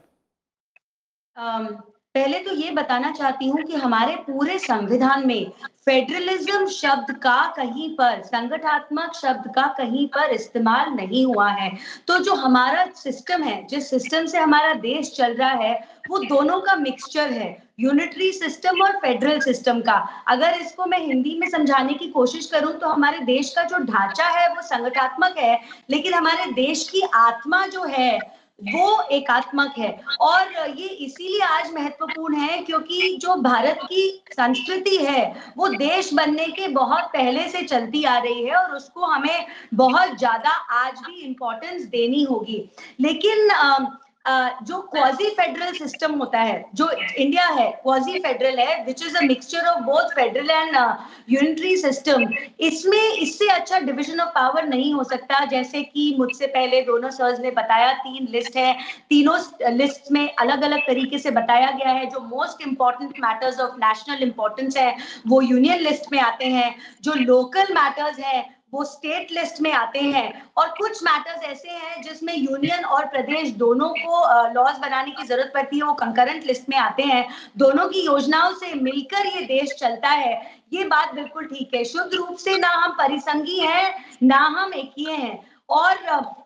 पहले 2.14 2.38
तो 2.38 2.54
ये 2.54 2.70
बताना 2.70 3.10
चाहती 3.12 3.48
हूँ 3.48 3.62
कि 3.62 3.74
हमारे 3.74 4.14
पूरे 4.16 4.58
संविधान 4.58 5.26
में 5.26 5.50
फेडरलिज्म 5.84 6.66
शब्द 6.66 7.12
का 7.16 7.52
कहीं 7.56 7.88
पर, 7.96 8.22
संगठनात्मक 8.22 9.14
शब्द 9.14 9.50
का 9.54 9.66
कहीं 9.78 10.06
पर 10.06 10.30
इस्तेमाल 10.30 10.90
नहीं 10.90 11.24
हुआ 11.26 11.48
है। 11.50 11.70
तो 12.06 12.18
जो 12.18 12.34
हमारा 12.34 12.84
सिस्टम 12.96 13.42
है, 13.42 13.66
जिस 13.66 13.90
सिस्टम 13.90 14.26
से 14.26 14.38
हमारा 14.38 14.72
देश 14.74 15.12
चल 15.16 15.34
रहा 15.34 15.50
है, 15.50 15.74
वो 16.10 16.18
दोनों 16.18 16.60
का 16.60 16.76
मिक्सचर 16.76 17.30
है। 17.30 17.69
यूनिटरी 17.80 18.30
सिस्टम 18.32 18.82
और 18.82 18.96
फेडरल 18.98 19.40
सिस्टम 19.40 19.80
का। 19.80 19.94
अगर 20.28 20.58
इसको 20.60 20.86
मैं 20.86 20.98
हिंदी 21.00 21.38
में 21.38 21.48
समझाने 21.50 21.94
की 21.94 22.08
कोशिश 22.10 22.46
करूँ 22.46 22.72
तो 22.74 22.88
हमारे 22.88 23.18
देश 23.26 23.50
का 23.50 23.64
जो 23.64 23.78
ढांचा 23.84 24.26
है, 24.28 24.48
वो 24.48 24.62
संगठनात्मक 24.64 25.38
है, 25.38 25.60
लेकिन 25.90 26.14
हमारे 26.14 26.52
देश 26.54 26.88
की 26.88 27.02
आत्मा 27.16 27.66
जो 27.68 27.84
है, 27.86 28.18
वो 28.64 29.02
एकात्मक 29.12 29.74
है। 29.78 29.90
और 30.20 30.48
ये 30.70 30.86
इसीलिए 30.86 31.40
आज 31.42 31.72
महत्वपूर्ण 31.74 32.36
है, 32.36 32.58
क्योंकि 32.58 33.16
जो 33.20 33.34
भारत 33.42 33.78
की 33.84 34.02
संस्कृति 34.32 34.96
है, 34.96 35.22
वो 35.56 35.68
देश 35.70 36.12
बनने 36.14 36.46
के 36.48 36.68
बहुत 36.70 37.04
पहले 37.14 37.48
से 37.48 37.62
चलती 37.62 38.04
आ 38.04 38.18
रही 38.18 38.44
है, 38.44 38.54
और 38.54 38.74
उसको 38.76 39.04
हमें 39.04 39.46
बहुत 39.74 40.18
ज़्यादा 40.18 40.50
आज 40.76 41.00
भी 41.06 41.20
इम्पोर्टेंस 41.20 41.82
देनी 41.86 42.22
होगी। 42.24 42.62
लेकिन 43.00 43.48
जो 44.24 44.80
क्वाजी 44.82 45.28
फेडरल 45.30 45.72
सिस्टम 45.74 46.14
होता 46.14 46.38
है, 46.38 46.64
जो 46.74 46.90
इंडिया 46.90 47.46
है 47.46 47.70
क्वाजी 47.82 48.18
फेडरल 48.18 48.58
है 48.58 48.84
which 48.84 49.02
is 49.02 49.16
a 49.16 49.20
mixture 49.20 49.66
of 49.66 49.80
both 49.84 50.14
federal 50.14 50.50
and 50.50 50.76
unitary 51.30 51.76
system 51.76 52.26
इसमें 52.60 52.98
इससे 52.98 53.48
अच्छा 53.48 53.78
डिविजन 53.80 54.20
ऑफ़ 54.20 54.28
पावर 54.34 54.66
नहीं 54.66 54.92
हो 54.94 55.04
सकता। 55.04 55.44
जैसे 55.46 55.82
कि 55.82 56.14
मुझसे 56.18 56.46
पहले 56.48 56.82
दोनों 56.82 57.10
सर्स 57.10 57.40
ने 57.40 57.50
बताया, 57.50 57.92
तीन 57.94 58.28
लिस्ट 58.32 58.56
है। 58.56 58.76
तीनों 59.10 59.38
लिस्ट 59.72 60.12
में 60.12 60.34
अलग 60.34 60.62
अलग 60.62 60.86
तरीके 60.86 61.18
से 61.18 61.30
बताया 61.30 61.70
गया 61.70 61.92
है। 61.92 62.06
जो 62.06 62.20
most 62.20 62.66
important 62.66 63.20
matters 63.20 63.60
of 63.60 63.76
national 63.78 64.22
importance 64.22 64.76
है, 64.76 64.96
वो 65.26 65.42
यूनियन 65.42 65.80
लिस्ट 65.80 66.12
में 66.12 66.20
आते 66.20 66.46
हैं। 66.48 66.74
जो 67.02 67.14
लोकल 67.14 67.74
मैटर्स 67.74 68.18
है 68.18 68.59
वो 68.72 68.84
स्टेट 68.84 69.30
लिस्ट 69.32 69.60
में 69.60 69.72
आते 69.72 70.00
हैं। 70.00 70.42
और 70.56 70.68
कुछ 70.68 71.02
मैटर्स 71.02 71.42
ऐसे 71.42 71.68
हैं 71.68 72.02
जिसमें 72.02 72.34
यूनियन 72.34 72.84
और 72.84 73.06
प्रदेश 73.06 73.50
दोनों 73.56 73.88
को 73.88 74.52
लॉज 74.52 74.78
बनाने 74.78 75.10
की 75.10 75.26
ज़रूरत 75.26 75.50
पड़ती 75.54 75.76
है, 75.76 75.82
वो 75.82 75.92
कंकरेंट 75.94 76.46
लिस्ट 76.46 76.68
में 76.68 76.76
आते 76.76 77.02
हैं। 77.02 77.26
दोनों 77.58 77.86
की 77.88 78.04
योजनाओं 78.06 78.52
से 78.54 78.74
मिलकर 78.74 79.26
ये 79.26 79.40
देश 79.46 79.74
चलता 79.78 80.08
है। 80.08 80.60
ये 80.72 80.84
बात 80.84 81.14
बिल्कुल 81.14 81.44
ठीक 81.44 81.74
है। 81.74 81.84
शुद्ध 81.84 82.12
रूप 82.14 82.36
से 82.36 82.56
ना 82.58 82.68
हम 82.68 82.92
परिसंगी 82.92 83.58
हैं, 83.58 83.94
ना 84.22 84.38
हम 84.38 84.74
एक 84.74 84.92
हैं। 85.00 85.49
और 85.70 85.98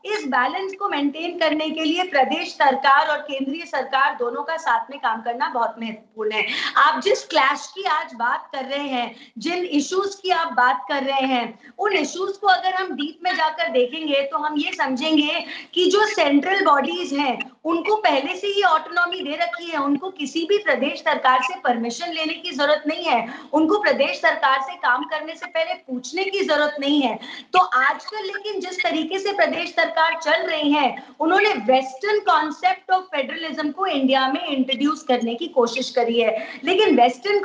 इस 0.06 0.24
बैलेंस 0.28 0.74
को 0.78 0.88
मेंटेन 0.88 1.38
करने 1.38 1.68
के 1.70 1.84
लिए 1.84 2.02
प्रदेश 2.04 2.52
सरकार 2.52 3.08
और 3.08 3.18
केंद्रीय 3.20 3.64
सरकार 3.66 4.16
दोनों 4.16 4.42
का 4.42 4.56
साथ 4.56 4.90
में 4.90 4.98
काम 5.00 5.22
करना 5.22 5.48
बहुत 5.48 5.76
महत्वपूर्ण 5.80 6.32
है। 6.32 6.44
आप 6.76 7.00
जिस 7.02 7.24
क्लैश 7.26 7.66
की 7.74 7.84
आज 7.90 8.14
बात 8.14 8.48
कर 8.54 8.64
रहे 8.66 8.88
हैं, 8.88 9.14
जिन 9.38 9.64
इश्यूज़ 9.64 10.20
की 10.22 10.30
आप 10.32 10.52
बात 10.52 10.84
कर 10.88 11.02
रहे 11.02 11.26
हैं, 11.26 11.58
उन 11.78 11.92
इश्यूज़ 11.94 12.38
को 12.40 12.46
अगर 12.48 12.74
हम 12.74 12.92
डीप 12.92 13.20
में 13.24 13.34
जाकर 13.36 13.68
देखेंगे 13.70 14.22
तो 14.22 14.38
हम 14.38 14.58
ये 14.58 14.72
समझेंगे 14.74 15.44
कि 15.74 15.90
जो 15.90 16.06
सेंट्रल 16.06 16.64
बॉडीज 16.64 17.12
हैं 17.14 17.38
उनको 17.64 17.94
पहले 17.96 18.34
से 18.36 18.46
ही 18.46 18.62
ऑटोनॉमी 18.62 19.20
दे 19.20 19.36
रखी 19.36 19.70
है। 19.70 19.78
उनको 19.78 20.10
किसी 20.10 20.44
भी 20.44 20.58
प्रदेश 20.58 20.98
सरकार 20.98 21.42
से 21.42 21.54
परमिशन 21.60 22.12
लेने 22.12 22.32
की 22.34 22.50
ज़रूरत 22.50 22.82
नहीं 22.86 23.04
है। 23.04 23.28
उनको 23.52 23.78
प्रदेश 23.82 24.20
सरकार 24.20 24.60
से 24.62 24.74
काम 24.76 25.04
करने 25.04 25.34
से 25.36 25.46
पहले 25.46 25.74
पूछने 25.74 26.24
की 26.24 26.44
ज़रूरत 26.44 26.76
नहीं 26.80 27.00
है। 27.02 27.18
तो 27.52 27.58
आजकल 27.58 28.26
लेकिन 28.26 28.60
जिस 28.60 28.82
तरीके 28.82 29.18
से 29.18 29.32
प्रदेश 29.32 29.70
सरकार 29.70 30.18
चल 30.22 30.46
रही 30.46 30.72
है, 30.72 30.96
उन्होंने 31.20 31.52
वेस्टर्न 31.66 32.20
कॉन्सेप्ट 32.24 32.90
ऑफ़ 32.90 33.04
फेडरलिज्म 33.06 33.70
को 33.70 33.86
इंडिया 33.86 34.26
में 34.28 34.44
इंट्रोड्यूस 34.46 35.02
करने 35.02 35.34
की 35.34 35.46
कोशिश 35.48 35.90
करी 35.90 36.20
है। 36.20 36.36
लेकिन 36.64 36.96
वेस्टर्न 36.96 37.42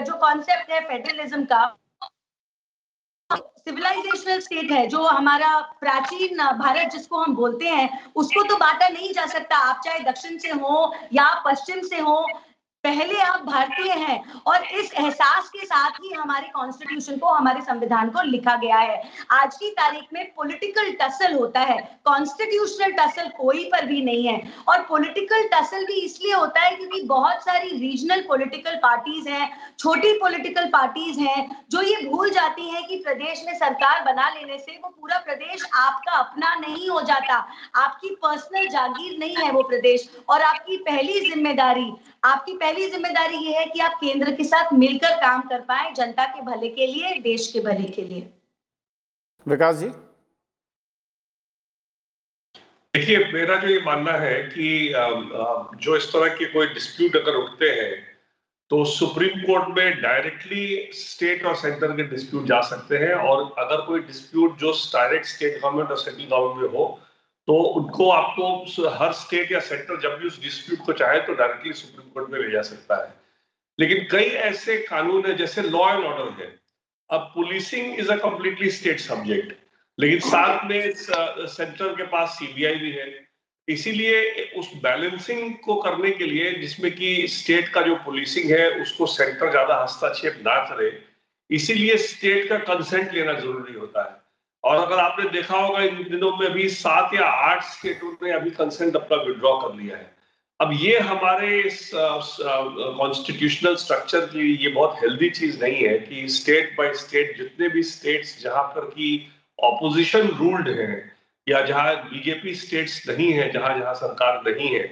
जो 0.00 0.14
कॉन्सेप्ट 0.18 0.70
है 0.72 0.80
फेडरलिज्म 0.80 1.44
का 1.44 1.64
सिविलाइजेशनल 3.34 4.40
स्टेट 4.40 4.70
है, 4.70 4.86
जो 4.86 5.06
हमारा 5.06 5.60
प्राचीन 5.80 6.38
भारत 6.38 6.90
जिसको 6.92 7.18
हम 7.18 7.34
बोलते 7.34 7.68
हैं, 7.68 8.12
उसको 8.16 8.42
तो 8.42 8.56
बांटा 8.56 8.88
नहीं 8.88 9.12
जा 9.12 9.26
सकता। 9.26 9.56
आप 9.56 9.80
चाहे 9.84 9.98
दक्षिण 10.00 10.38
से 10.38 10.50
हो 10.50 10.92
या 11.12 11.42
पश्चिम 11.46 11.80
से 11.80 12.00
हो 12.00 12.26
पहले 12.86 13.20
आप 13.20 13.40
भारतीय 13.46 13.92
हैं 13.92 14.42
और 14.46 14.64
इस 14.72 14.92
एहसास 14.94 15.48
के 15.48 15.64
साथ 15.66 15.96
ही 16.02 16.12
हमारे 16.12 16.48
कॉन्स्टिट्यूशन 16.48 17.16
को, 17.16 17.28
हमारे 17.28 17.60
संविधान 17.60 18.10
को 18.10 18.22
लिखा 18.22 18.54
गया 18.56 18.76
है। 18.76 19.02
आज 19.30 19.56
की 19.56 19.70
तारीख 19.70 20.12
में 20.12 20.30
पॉलिटिकल 20.36 20.90
टसल 21.00 21.34
होता 21.34 21.60
है। 21.60 21.78
कॉन्स्टिट्यूशनल 22.04 22.92
टसल 22.92 23.28
कोई 23.38 23.64
पर 23.64 23.86
भी 23.86 24.02
नहीं 24.02 24.26
है। 24.26 24.52
और 24.68 24.82
पॉलिटिकल 24.82 25.48
टसल 25.54 25.86
भी 25.86 25.94
इसलिए 26.00 26.34
होता 26.34 26.60
है 26.60 26.76
क्योंकि 26.76 27.02
बहुत 27.06 27.42
सारी 27.42 27.70
रीजनल 27.70 28.20
पॉलिटिकल 28.28 28.76
पार्टीज़ 28.76 29.28
हैं, 29.28 29.50
छोटी 29.78 30.12
पॉलिटिकल 30.18 30.68
पार्टीज़ 30.68 31.20
हैं, 31.20 31.64
जो 31.70 31.82
ये 31.82 31.96
भूल 32.06 32.30
जाती 32.30 32.68
हैं 32.70 32.86
कि 32.86 32.96
प्रदेश 32.96 33.42
में 33.46 33.54
सरकार 33.54 34.04
बना 34.04 34.28
लेने 34.30 34.58
से 34.58 34.78
वो 34.84 34.94
पूरा 35.00 35.18
प्रदेश 35.18 35.66
आपका 35.74 36.12
अपना 36.12 36.54
नहीं 36.56 36.88
हो 36.88 37.00
जाता। 37.02 37.34
आपकी 37.76 38.14
पर्सनल 38.22 38.68
जागीर 38.68 39.18
नहीं 39.18 39.36
है 39.36 39.50
वो 39.52 39.62
प्रदेश। 39.62 40.08
और 40.28 40.42
आपकी 40.42 40.76
पहली 40.76 41.20
ज़िम्मेदारी 41.30 41.92
आपकी 42.26 42.52
पहली 42.56 42.86
ज़िम्मेदारी 42.90 43.36
ये 43.36 43.58
है 43.58 43.64
कि 43.66 43.80
आप 43.80 43.98
केंद्र 44.00 44.32
के 44.36 44.44
साथ 44.44 44.72
मिलकर 44.72 45.14
काम 45.20 45.42
कर 45.48 45.60
पाए 45.68 45.92
जनता 45.94 46.24
के 46.26 46.42
भले 46.42 46.68
के 46.68 46.86
लिए 46.86 47.18
देश 47.20 47.50
के 47.52 47.60
भले 47.60 47.88
के 47.88 48.02
लिए। 48.02 48.28
विकास 49.46 49.76
जी? 49.76 49.88
देखिए 52.94 53.18
मेरा 53.32 53.56
जो 53.56 53.68
ये 53.68 53.80
मानना 53.84 54.12
है 54.18 54.34
कि 54.42 54.68
जो 55.82 55.96
इस 55.96 56.12
तरह 56.12 56.34
के 56.34 56.44
कोई 56.52 56.66
डिस्प्यूट 56.74 57.16
अगर 57.16 57.34
उठते 57.36 57.70
हैं 57.70 57.94
तो 58.70 58.84
सुप्रीम 58.90 59.42
कोर्ट 59.42 59.68
में 59.76 60.00
डायरेक्टली 60.02 60.92
स्टेट 60.92 61.44
और 61.46 61.56
सेंटर 61.56 61.92
के 61.96 62.02
डिस्प्यूट 62.10 62.46
जा 62.46 62.60
सकते 62.70 62.98
हैं 62.98 63.14
और 63.14 63.42
अगर 63.58 63.84
कोई 63.86 64.00
डिस्प्यूट 64.06 64.56
जो 64.58 64.72
डायरेक्ट 64.94 65.26
स्टेट 65.26 65.60
गवर्नमेंट 65.60 65.90
और 65.90 65.98
सेंट्रल 65.98 66.24
गवर्नमेंट 66.26 66.72
में 66.72 66.78
हो 66.78 66.86
तो 67.48 67.54
उनको 67.54 68.10
आपको 68.10 68.88
हर 68.90 69.12
स्टेट 69.14 69.52
या 69.52 69.60
सेंटर 69.60 70.00
जब 70.00 70.16
भी 70.18 70.26
उस 70.26 70.40
डिस्प्यूट 70.42 70.84
को 70.86 70.92
चाहे 70.94 71.20
तो 71.20 71.34
डायरेक्टली 71.34 71.72
सुप्रीम 71.72 72.08
कोर्ट 72.10 72.30
में 72.30 72.38
ले 72.40 72.50
जा 72.50 72.62
सकता 72.62 72.96
है। 72.96 73.14
लेकिन 73.78 74.06
कई 74.10 74.30
ऐसे 74.44 74.76
कानून 74.82 75.26
है 75.26 75.36
जैसे 75.36 75.62
लॉ 75.62 75.88
एंड 75.90 76.04
ऑर्डर 76.04 76.42
है। 76.42 76.48
अब 77.10 77.30
policing 77.34 77.98
is 78.00 78.10
a 78.12 78.16
completely 78.18 78.70
state 78.70 79.00
subject 79.00 79.54
लेकिन 79.98 80.18
साथ 80.20 80.64
में 80.70 80.92
सेंटर 80.94 81.94
के 81.94 82.06
पास 82.06 82.36
सीबीआई 82.38 82.76
भी 82.76 82.90
है। 82.90 83.06
इसीलिए 83.68 84.50
उस 84.56 84.70
बैलेंसिंग 84.82 85.54
को 85.56 85.74
करने 85.82 86.10
के 86.10 86.24
लिए 86.24 86.52
जिसमें 86.54 86.90
कि 86.92 87.26
स्टेट 87.28 87.68
का 87.68 87.82
जो 87.82 87.94
पुलिसिंग 88.04 88.50
है, 88.50 88.70
उसको 88.82 89.06
सेंटर 89.06 89.50
ज़्यादा 89.50 89.82
हस्तक्षेप 89.82 90.42
ना 90.46 90.58
करे, 90.64 90.90
इसीलिए 91.50 91.96
स्टेट 91.98 92.48
का 92.48 92.58
कंसेंट 92.66 93.12
लेना 93.14 93.32
ज़रूरी 93.32 93.74
होता 93.74 94.04
है। 94.04 94.25
और 94.66 94.76
अगर 94.76 94.98
आपने 94.98 95.28
देखा 95.30 95.56
होगा, 95.56 95.82
इन 95.82 96.02
दिनों 96.10 96.36
में 96.36 96.46
अभी 96.46 96.68
सात 96.70 97.14
या 97.14 97.26
आठ 97.46 97.64
स्टेटों 97.64 98.12
ने 98.22 98.32
अभी 98.32 98.50
कंसेंट 98.50 98.96
अपना 98.96 99.16
विड्रॉ 99.22 99.56
कर 99.58 99.74
लिया 99.74 99.96
है। 99.96 100.14
अब 100.60 100.70
ये 100.72 100.98
हमारे 100.98 101.62
कॉन्स्टिट्यूशनल 101.94 103.74
स्ट्रक्चर 103.76 104.20
की 104.26 104.54
ये 104.64 104.68
बहुत 104.68 104.96
हेल्दी 105.02 105.28
चीज़ 105.30 105.62
नहीं 105.64 105.82
है 105.82 105.98
कि 105.98 106.28
स्टेट 106.28 106.74
बाय 106.78 106.92
स्टेट 106.94 107.36
जितने 107.38 107.68
भी 107.68 107.82
स्टेट्स 107.82 108.40
जहाँ 108.42 108.62
पर 108.68 108.84
की 108.90 109.10
ऑपोजिशन 109.58 110.28
रूल्ड 110.38 110.68
है 110.68 110.94
या 111.46 111.60
जहाँ 111.62 111.94
बीजेपी 112.04 112.54
स्टेट्स 112.54 113.02
नहीं 113.08 113.32
है, 113.32 113.50
जहाँ 113.52 113.78
जहाँ 113.78 113.94
सरकार 113.94 114.42
नहीं 114.46 114.68
है, 114.68 114.84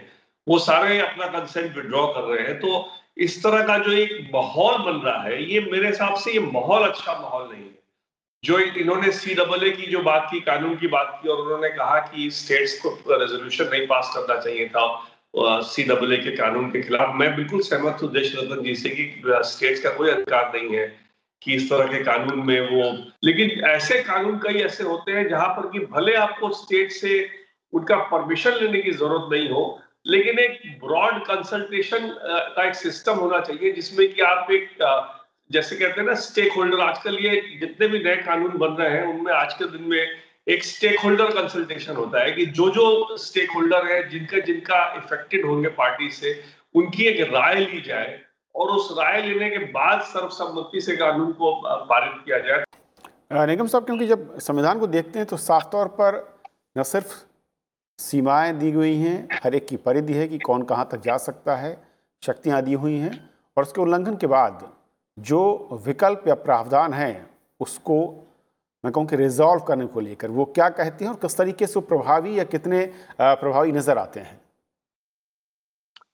वो 0.46 0.58
सारे 0.58 0.98
अपना 1.00 1.26
कंसेंट 1.28 1.76
विड्रॉ 1.76 2.06
कर 2.06 2.22
रहे 2.24 2.46
हैं। 2.46 2.58
तो 2.60 2.88
इस 3.18 3.42
तरह 3.42 3.66
का 3.66 3.78
जो 3.78 3.92
एक 3.92 4.30
माहौल 4.34 4.76
बन 4.82 5.00
रहा 5.00 5.22
है, 5.22 5.42
ये 5.44 5.60
मेरे 5.72 5.86
हिसाब 5.86 6.14
से 6.16 6.32
ये 6.32 6.40
माहौल 6.40 6.88
अच्छा 6.88 7.12
माहौल 7.12 7.48
नहीं 7.52 7.62
है। 7.62 7.83
जो 8.44 8.58
इन्होंने 8.58 9.10
सी 9.12 9.34
डबल 9.34 9.66
ए 9.66 9.70
की 9.72 9.90
जो 9.90 10.00
बात 10.02 10.28
की, 10.30 10.40
कानून 10.42 10.76
की 10.76 10.86
बात 10.88 11.18
की, 11.22 11.28
और 11.28 11.38
उन्होंने 11.38 11.68
कहा 11.70 11.98
कि 12.06 12.30
स्टेट्स 12.32 12.78
को 12.80 12.88
रेजोल्यूशन 13.10 13.68
नहीं 13.72 13.86
पास 13.86 14.12
करना 14.16 14.40
चाहिए 14.40 14.68
था 14.68 15.60
सी 15.66 15.82
डबल 15.84 16.12
ए 16.12 16.16
के 16.18 16.30
कानून 16.36 16.70
के 16.70 16.82
खिलाफ। 16.82 17.14
मैं 17.16 17.34
बिल्कुल 17.36 17.60
सहमत 17.62 18.02
हूँ 18.02 18.10
देश 18.12 18.34
रतन 18.36 18.62
जी 18.64 18.74
से 18.74 18.88
कि 18.90 19.06
स्टेट्स 19.26 19.80
का 19.82 19.90
कोई 19.96 20.10
अधिकार 20.10 20.52
नहीं 20.54 20.76
है 20.76 20.86
कि 21.42 21.54
इस 21.54 21.68
तरह 21.70 21.86
के 21.86 22.02
कानून 22.04 22.44
में 22.46 22.60
वो, 22.68 22.82
लेकिन 23.24 23.64
ऐसे 23.66 24.02
कानून 24.02 24.38
कई 24.44 24.60
ऐसे 24.62 24.84
होते 24.84 25.12
हैं 25.12 25.28
जहाँ 25.28 25.48
पर 25.56 25.70
कि 25.70 25.84
भले 25.86 26.14
आपको 26.16 26.50
स्टेट 26.54 26.92
से 26.92 27.18
उनका 27.72 27.96
परमिशन 28.12 28.54
लेने 28.60 28.80
की 28.82 28.90
ज़रूरत 28.92 29.28
नहीं 29.32 29.48
हो, 29.48 29.64
लेकिन 30.06 30.38
एक 30.38 30.60
ब्रॉड 30.84 31.18
कंसल्टेशन 31.26 32.08
का 32.56 32.66
एक 32.68 32.74
सिस्टम 32.76 33.18
होना 33.18 33.38
चाहिए 33.40 33.72
जिसमें 33.72 34.06
कि 34.12 34.20
आप 34.22 34.50
एक 34.52 34.68
जैसे 35.54 35.76
कहते 35.76 36.00
हैं 36.00 36.06
ना 36.06 36.14
स्टेक 36.20 36.52
होल्डर 36.52 36.80
आजकल 36.80 37.16
ये 37.20 37.40
जितने 37.60 37.88
भी 37.88 37.98
नए 38.04 38.16
कानून 38.22 38.56
बन 38.58 38.72
रहे 38.74 38.90
हैं, 38.90 39.06
उनमें 39.08 39.32
आज 39.34 39.54
के 39.54 39.64
दिन 39.72 39.88
में 39.88 40.06
एक 40.46 40.64
स्टेक 40.64 40.98
होल्डर 41.00 41.30
कंसल्टेशन 41.32 41.96
होता 41.96 42.22
है 42.22 42.32
कि 42.32 42.46
जो 42.48 42.68
जो 42.70 43.16
स्टेक 43.18 43.50
होल्डर 43.50 43.86
है, 43.86 44.08
जिनका 44.10 44.38
जिनका 44.46 44.80
इफेक्टेड 44.96 45.46
होंगे 45.46 45.68
पार्टी 45.76 46.10
से, 46.10 46.32
उनकी 46.74 47.04
एक 47.04 47.20
राय 47.32 47.54
ली 47.56 47.80
जाए 47.80 48.18
और 48.54 48.70
उस 48.70 48.88
राय 48.98 49.22
लेने 49.22 49.50
के 49.50 49.58
बाद 49.72 50.00
सर्वसम्मति 50.04 50.80
से 50.80 50.96
कानून 50.96 51.32
को 51.32 51.52
पारित 51.62 52.20
किया 52.24 52.38
जाए। 52.40 53.46
निगम 53.46 53.66
साहब, 53.66 53.84
क्योंकि 53.84 54.06
जब 54.06 54.38
संविधान 54.40 54.78
को 54.78 54.86
देखते 54.88 55.18
हैं 55.18 55.26
तो 55.28 55.36
साफ़ 55.38 55.70
तौर 55.72 55.88
पर 56.00 56.22
न 56.76 56.82
सिर्फ़ 56.84 57.14
सीमाएँ 57.98 58.52
दी 58.54 58.70
गई 58.72 58.96
हैं, 58.96 59.40
हर 59.44 59.54
एक 59.54 59.66
की 59.66 59.76
परिधि 59.78 60.12
है 60.12 60.28
कि 60.28 60.38
कौन 60.40 60.62
कहाँ 60.64 60.88
तक 60.92 61.00
जा 61.02 61.16
सकता 61.22 61.56
है, 61.56 61.76
शक्तियाँ 62.22 62.62
दी 62.62 62.72
हुई 62.74 62.96
हैं, 62.98 63.18
और 63.56 63.62
उसके 63.62 63.80
उल्लंघन 63.80 64.16
के 64.16 64.26
बाद 64.28 64.70
जो 65.18 65.80
विकल्प 65.86 66.24
या 66.28 66.34
प्रावधान 66.34 66.92
है, 66.92 67.26
उसको 67.60 67.98
मैं 68.84 68.92
कहूँ 68.92 69.06
कि 69.06 69.16
रिजॉल्व 69.16 69.62
करने 69.64 69.86
को 69.86 70.00
लेकर, 70.00 70.30
वो 70.30 70.44
क्या 70.44 70.68
कहते 70.68 71.04
हैं 71.04 71.12
और 71.12 71.18
किस 71.18 71.36
तरीके 71.36 71.66
से 71.66 71.80
प्रभावी 71.82 72.38
या 72.38 72.44
कितने 72.44 72.84
प्रभावी 73.20 73.72
नज़र 73.72 73.98
आते 73.98 74.20
हैं? 74.20 74.40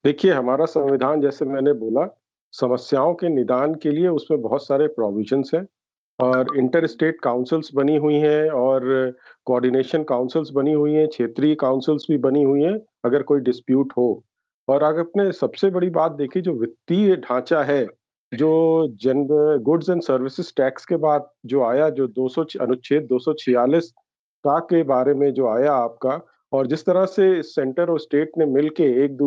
देखिए, 0.05 0.33
हमारा 0.33 0.65
संविधान, 0.67 1.21
जैसे 1.21 1.45
मैंने 1.45 1.73
बोला, 1.73 2.07
समस्याओं 2.55 3.15
के 3.15 3.29
निदान 3.29 3.75
के 3.75 3.91
लिए 3.91 4.09
उसमें 4.09 4.41
बहुत 4.43 4.67
सारे 4.67 4.87
प्रोविजंस 4.89 5.51
हैं 5.55 5.67
और 6.19 6.57
इंटर 6.57 6.87
स्टेट 6.87 7.21
काउंसिल्स 7.21 7.71
बनी 7.75 7.97
हुई 7.97 8.15
हैं 8.15 8.51
और 8.51 8.83
कोऑर्डिनेशन 9.47 10.03
काउंसिल्स 10.05 10.51
बनी 10.51 10.73
हुई 10.73 10.95
हैं, 10.95 11.07
क्षेत्रीय 11.09 11.55
काउंसिल्स 11.55 12.07
भी 12.11 12.19
बनी 12.19 12.43
हुई 12.43 12.63
हैं, 12.63 12.79
अगर 13.05 13.23
कोई 13.23 13.41
डिस्प्यूट 13.41 13.93
हो। 13.97 14.25
और 14.69 14.83
अगर 14.83 15.01
अपने 15.01 15.31
सबसे 15.33 15.71
बड़ी 15.71 15.91
बात 15.91 16.13
देखी 16.13 16.41
जो 16.41 16.53
वित्तीय 16.53 17.17
ढांचा 17.19 17.63
है 17.63 17.87
जो 18.33 18.89
जन 19.03 19.27
गुड्स 19.65 19.89
एंड 19.91 20.03
सर्विसेज़ 20.03 20.53
टैक्स 20.57 20.85
के 20.85 20.97
बाद 20.99 21.29
जो 21.47 21.63
आया, 21.65 21.89
जो 21.91 22.07
200 22.09 22.45
अनुच्छेद 22.61 23.07
246 23.09 23.91
का 24.45 24.59
के 24.61 24.83
बारे 24.85 25.15
में 25.15 25.33
जो 25.35 25.49
आया 25.49 25.73
आपका, 25.75 26.21
और 26.53 26.67
जिस 26.67 26.85
तरह 26.87 27.05
से 27.07 27.43
सेंटर 27.43 27.91
और 27.91 27.99
स्टेट 28.01 28.33
ने 28.39 28.47
मिलके 28.47 28.85
एक 29.05 29.19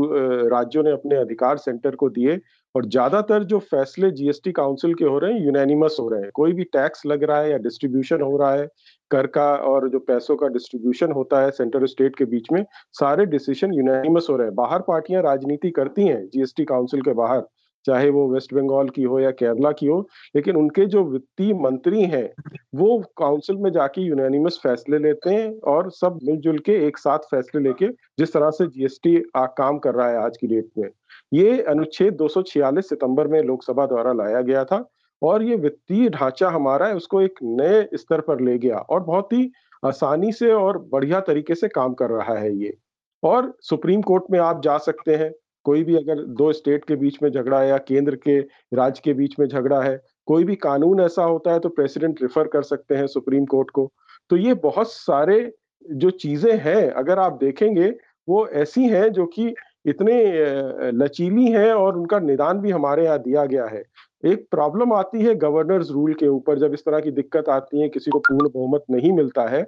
राज्यों 0.52 0.84
ने 0.84 0.92
अपने 0.92 1.16
अधिकार 1.16 1.58
सेंटर 1.58 1.96
को 1.96 2.10
दिए, 2.10 2.40
और 2.76 2.86
ज़्यादातर 2.86 3.44
जो 3.44 3.60
फैसले 3.62 4.10
जीएसटी 4.12 4.52
काउंसिल 4.52 4.94
के 4.94 5.06
हो 5.06 5.18
रहे 5.20 5.34
हैं 5.34 5.46
यूनानिमस 5.46 5.98
हो 6.00 6.08
रहे 6.10 6.22
हैं। 6.22 6.32
कोई 6.34 6.54
भी 6.54 6.64
टैक्स 6.74 7.06
लग 7.06 7.24
रहा 7.24 7.40
है 7.40 7.52
या 7.52 7.58
डिस्ट्रीब्यूशन 7.60 8.22
हो 8.22 8.38
रहा 8.38 8.54
है, 8.54 8.68
कर 9.12 9.28
का 9.28 9.54
और 9.56 9.90
जो 9.90 10.00
पैसों 10.02 10.36
का 10.36 10.48
डिस्ट्रीब्यूशन 10.50 11.12
होता 11.12 11.42
है 11.42 11.52
सेंटर 11.52 11.80
और 11.80 11.88
स्टेट 11.88 12.16
के 12.16 12.26
बीच 12.26 12.52
में, 12.52 12.66
सारे 12.94 13.26
डिसीज़न 13.28 13.74
यूनानिमस 13.74 14.28
हो 14.30 14.36
रहे 14.38 14.48
हैं। 14.48 14.56
बाहर 14.56 14.82
पार्टियाँ 14.88 15.22
राजनीति 15.24 15.72
करती 15.72 16.08
हैं 16.08 16.26
जीएसटी 16.28 16.66
काउंसिल 16.66 17.02
के 17.02 17.14
बाहर 17.14 17.44
चाहे 17.86 18.10
वो 18.10 18.28
वेस्ट 18.28 18.54
बंगाल 18.54 18.90
की 18.90 19.04
हो 19.04 19.20
या 19.20 19.32
केरला 19.32 19.72
की 19.72 19.88
हो, 19.88 20.00
लेकिन 20.36 20.56
उनके 20.56 20.86
जो 20.86 21.04
वित्तीय 21.04 21.54
मंत्री 21.54 22.04
हैं, 22.04 22.30
वो 22.76 22.98
काउंसिल 23.18 23.58
में 23.58 23.72
जाके 23.72 24.02
यूनानिमस 24.02 24.60
फैसले 24.64 24.98
लेते 24.98 25.30
हैं 25.30 25.60
और 25.68 25.90
सब 25.92 26.20
मिलजुल 26.24 26.60
के 26.60 26.74
एक 26.88 26.98
साथ 26.98 27.30
फैसले 27.32 27.62
लेके 27.62 27.88
जिस 28.20 28.34
तरह 28.34 28.50
से 28.52 28.68
जीएसटी 28.68 29.16
काम 29.38 29.78
कर 29.78 29.96
रहा 29.96 30.10
है 30.10 30.18
आज 30.18 30.38
की 30.38 30.48
डेट 30.48 30.70
में। 30.78 30.90
ये 31.34 31.62
अनुच्छेद 31.64 32.18
246 32.18 32.90
सितंबर 32.90 33.28
में 33.28 33.42
लोकसभा 33.42 33.86
द्वारा 33.86 34.14
लाया 34.14 34.42
गया 34.42 34.64
था 34.64 34.84
और 35.22 35.44
ये 35.44 35.56
वित्तीय 35.56 36.10
ढांचा 36.10 36.50
हमारा 36.50 36.88
है, 36.88 36.96
उसको 36.96 37.22
एक 37.22 37.40
नए 37.44 37.88
स्तर 37.94 38.22
पर 38.22 38.42
ले 38.42 38.58
गया 38.58 38.78
और 38.78 39.04
बहुत 39.04 39.34
ही 39.34 39.50
आसानी 39.84 40.32
से 40.32 40.52
और 40.52 40.78
बढ़िया 40.92 41.20
तरीके 41.20 41.56
से 41.56 41.68
काम 41.68 41.94
कर 41.94 42.10
रहा 42.10 42.36
है 42.36 42.56
ये। 42.56 42.78
और 43.24 43.54
सुप्रीम 43.62 44.02
कोर्ट 44.02 44.24
में 44.32 44.40
आप 44.40 44.62
जा 44.62 44.78
सकते 44.80 45.16
हैं 45.16 45.32
कोई 45.66 45.84
भी 45.84 45.96
अगर 45.96 46.24
दो 46.36 46.52
स्टेट 46.54 46.86
के 46.86 46.96
बीच 46.96 47.18
में 47.24 47.30
झगड़ा 47.32 47.60
है 47.60 47.68
या 47.70 47.78
केंद्र 47.80 48.16
के 48.18 48.40
राज्य 48.74 49.02
के 49.06 49.14
बीच 49.14 49.36
में 49.40 49.48
झगड़ा 49.48 49.82
है, 49.82 50.00
कोई 50.28 50.44
भी 50.44 50.56
कानून 50.58 51.02
ऐसा 51.02 51.24
होता 51.24 51.54
है 51.54 51.60
तो 51.60 51.70
प्रेसिडेंट 51.72 52.22
रिफर 52.22 52.48
कर 52.48 52.64
सकते 52.64 52.96
हैं 52.96 53.08
सुप्रीम 53.08 53.46
कोर्ट 53.46 53.70
को। 53.70 53.92
तो 54.32 54.38
ये 54.38 54.54
बहुत 54.64 54.92
सारे 54.92 55.52
जो 55.86 56.10
चीज़ें 56.12 56.58
हैं, 56.58 56.90
अगर 56.90 57.20
आप 57.20 57.38
देखेंगे, 57.42 57.90
वो 58.28 58.48
ऐसी 58.48 58.88
हैं 58.88 59.12
जो 59.12 59.26
कि 59.28 59.54
इतने 59.86 60.92
लचीली 60.94 61.46
हैं 61.46 61.72
और 61.74 61.98
उनका 61.98 62.20
निदान 62.20 62.60
भी 62.60 62.72
हमारे 62.72 63.06
यहाँ 63.06 63.20
दिया 63.20 63.46
गया 63.46 63.66
है। 63.66 63.84
एक 64.24 64.46
प्रॉब्लम 64.52 64.94
आती 64.94 65.22
है 65.22 65.34
गवर्नर्स 65.36 65.90
रूल 65.92 66.14
के 66.14 66.28
ऊपर, 66.28 66.60
जब 66.60 66.74
इस 66.74 66.86
तरह 66.86 67.00
की 67.00 67.12
दिक्कत 67.12 67.50
आती 67.50 67.82
है, 67.82 67.90
किसी 67.90 68.12
को 68.12 68.20
पूर्ण 68.20 68.50
बहुमत 68.50 68.84
नहीं 68.92 69.12
मिलता 69.12 69.48
है 69.48 69.62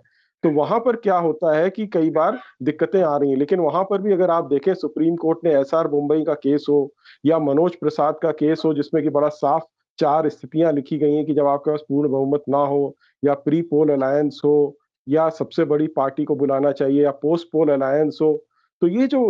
तो 0.46 0.50
वहाँ 0.52 0.80
पर 0.80 0.96
क्या 0.96 1.16
होता 1.18 1.56
है 1.56 1.70
कि 1.70 1.86
कई 1.88 2.10
बार 2.10 2.38
दिक्कतें 2.64 3.02
आ 3.04 3.16
रही 3.18 3.30
हैं। 3.32 3.38
लेकिन 3.38 3.60
वहाँ 3.60 3.84
पर 3.84 4.02
भी 4.02 4.12
अगर 4.14 4.30
आप 4.32 4.46
देखें, 4.46 4.74
सुप्रीम 4.74 5.16
कोर्ट 5.16 5.40
ने 5.44 5.54
एस 5.60 5.74
आर 5.74 5.88
मुंबई 5.88 6.24
का 6.24 6.34
केस 6.36 6.66
हो 6.70 6.78
या 7.26 7.40
मनोज 7.40 7.76
प्रसाद 7.76 8.20
का 8.22 8.32
केस 8.34 8.62
हो, 8.66 8.74
जिसमें 8.74 9.02
कि 9.04 9.10
बड़ा 9.10 9.30
साफ़ 9.30 9.64
चार 10.00 10.30
स्थितियाँ 10.30 10.72
लिखी 10.74 10.98
गई 10.98 11.14
हैं 11.16 11.26
कि 11.26 11.34
जब 11.34 11.48
आपके 11.48 11.72
पास 11.72 11.82
पूर्ण 11.90 12.10
बहुमत 12.10 12.44
ना 12.50 12.58
हो 12.68 12.96
या 13.24 13.34
प्री 13.42 13.62
पोल 13.64 13.90
अलायंस 13.90 14.42
हो 14.46 14.56
या 15.08 15.30
सबसे 15.30 15.66
बड़ी 15.66 15.88
पार्टी 15.88 16.24
को 16.26 16.36
बुलाना 16.36 16.72
चाहिए 16.72 17.04
या 17.04 17.12
पोस्ट 17.22 17.48
पोल 17.52 17.70
अलायंस 17.70 18.20
हो 18.22 18.34
तो 18.82 18.88
ये 18.88 19.08
जो 19.08 19.22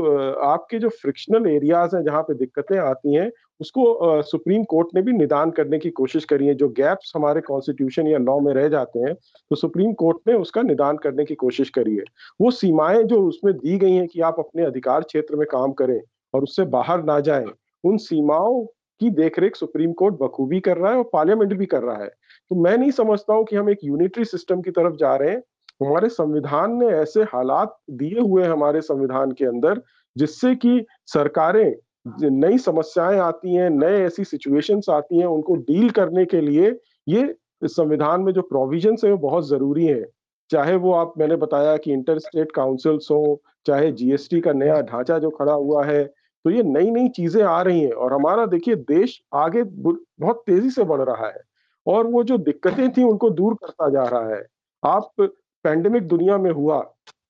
आपके 0.45 0.79
जो 0.79 0.89
फ्रिक्शनल 1.01 1.47
एरियाज़ 1.47 1.95
हैं 1.95 2.03
जहाँ 2.03 2.21
पे 2.23 2.33
दिक्कतें 2.33 2.77
आती 2.79 3.15
हैं 3.15 3.29
उसको 3.61 4.21
सुप्रीम 4.23 4.63
कोर्ट 4.63 4.87
ने 4.95 5.01
भी 5.01 5.11
निदान 5.13 5.51
करने 5.51 5.77
की 5.79 5.89
कोशिश 5.91 6.25
करी 6.25 6.47
है। 6.47 6.53
जो 6.55 6.69
गैप्स 6.71 7.11
हमारे 7.15 7.41
कॉन्स्टिट्यूशन 7.41 8.07
या 8.07 8.17
लॉ 8.19 8.39
में 8.39 8.53
रह 8.53 8.67
जाते 8.69 8.99
हैं 8.99 9.13
तो 9.13 9.55
सुप्रीम 9.55 9.93
कोर्ट 9.93 10.17
ने 10.27 10.33
उसका 10.35 10.61
निदान 10.63 10.97
करने 10.97 11.25
की 11.25 11.35
कोशिश 11.35 11.69
करी 11.69 11.95
है। 11.95 12.03
वो 12.41 12.51
सीमाएँ 12.51 13.03
जो 13.03 13.21
उसमें 13.27 13.53
दी 13.55 13.77
गई 13.77 13.91
हैं 13.91 14.07
कि 14.07 14.21
आप 14.21 14.39
अपने 14.39 14.65
अधिकार 14.65 15.01
क्षेत्र 15.03 15.35
में 15.35 15.47
काम 15.51 15.71
करें 15.73 15.99
और 16.33 16.43
उससे 16.43 16.63
बाहर 16.67 17.03
ना 17.03 17.19
जाएँ, 17.21 17.45
उन 17.83 17.97
सीमाओं 17.99 18.63
की 19.01 19.09
देखरेख 19.11 19.55
सुप्रीम 19.55 19.91
कोर्ट 19.93 20.15
बखूबी 20.15 20.59
कर 20.59 20.77
रहा 20.77 20.91
है 20.91 20.97
और 20.97 21.09
पार्लियामेंट 21.13 21.53
भी 21.53 21.65
कर 21.65 21.81
रहा 21.83 22.03
है। 22.03 22.07
तो 22.51 22.55
मैं 22.55 22.77
नहीं 22.77 22.91
समझता 22.91 23.33
हूँ 23.33 23.43
कि 23.45 23.55
हम 23.55 23.69
एक 23.69 23.79
यूनिटरी 23.83 24.25
सिस्टम 24.25 24.61
की 24.61 24.71
तरफ़ 24.71 24.95
जा 24.95 25.15
रहे 25.15 25.31
हैं। 25.31 25.41
हमारे 25.81 26.09
संविधान 26.09 26.75
ने 26.75 26.87
ऐसे 26.91 27.23
हालात 27.23 27.75
दिए 27.91 28.19
हुए 28.19 28.43
हमारे 28.45 28.81
संविधान 28.81 29.31
के 29.31 29.45
अंदर, 29.45 29.81
जिससे 30.15 30.55
कि 30.55 30.85
सरकारें 31.07 31.75
नई 32.05 32.57
समस्याएँ 32.57 33.19
आती 33.19 33.53
हैं, 33.55 33.69
नए 33.69 34.03
ऐसी 34.05 34.23
सिचुएशंस 34.23 34.89
आती 34.89 35.19
हैं 35.19 35.25
उनको 35.27 35.55
डील 35.55 35.89
करने 35.91 36.25
के 36.25 36.41
लिए 36.41 36.69
ये 37.07 37.35
संविधान 37.63 38.21
में 38.21 38.31
जो 38.33 38.41
प्रोविजंस 38.43 39.01
है 39.05 39.11
वो 39.11 39.17
बहुत 39.19 39.47
ज़रूरी 39.47 39.85
है। 39.85 40.03
चाहे 40.49 40.75
वो 40.75 40.91
आप, 40.93 41.13
मैंने 41.17 41.35
बताया 41.35 41.75
कि 41.77 41.93
इंटर 41.93 42.19
स्टेट 42.19 42.51
काउंसिल्स 42.51 43.07
हो, 43.11 43.41
चाहे 43.65 43.91
जीएसटी 43.91 44.39
का 44.41 44.53
नया 44.53 44.81
ढांचा 44.83 45.17
जो 45.19 45.29
खड़ा 45.29 45.53
हुआ 45.53 45.85
है 45.85 46.03
तो 46.45 46.49
ये 46.51 46.63
नई 46.63 46.89
नई 46.91 47.07
चीज़ें 47.09 47.41
आ 47.43 47.61
रही 47.61 47.81
हैं 47.81 47.91
और 47.91 48.13
हमारा 48.13 48.45
देखिए 48.45 48.75
देश 48.75 49.19
आगे 49.33 49.63
बहुत 49.63 50.43
तेज़ी 50.45 50.69
से 50.69 50.83
बढ़ 50.83 51.01
रहा 51.01 51.27
है 51.27 51.41
और 51.85 52.07
वो 52.07 52.23
जो 52.23 52.37
दिक्कतें 52.39 52.91
थी 52.93 53.03
उनको 53.03 53.29
दूर 53.31 53.53
करता 53.55 53.89
जा 53.89 54.03
रहा 54.03 54.35
है। 54.35 54.45
आप 54.83 55.11
पैंडेमिक 55.21 56.07
दुनिया 56.07 56.37
में 56.37 56.51
हुआ, 56.51 56.83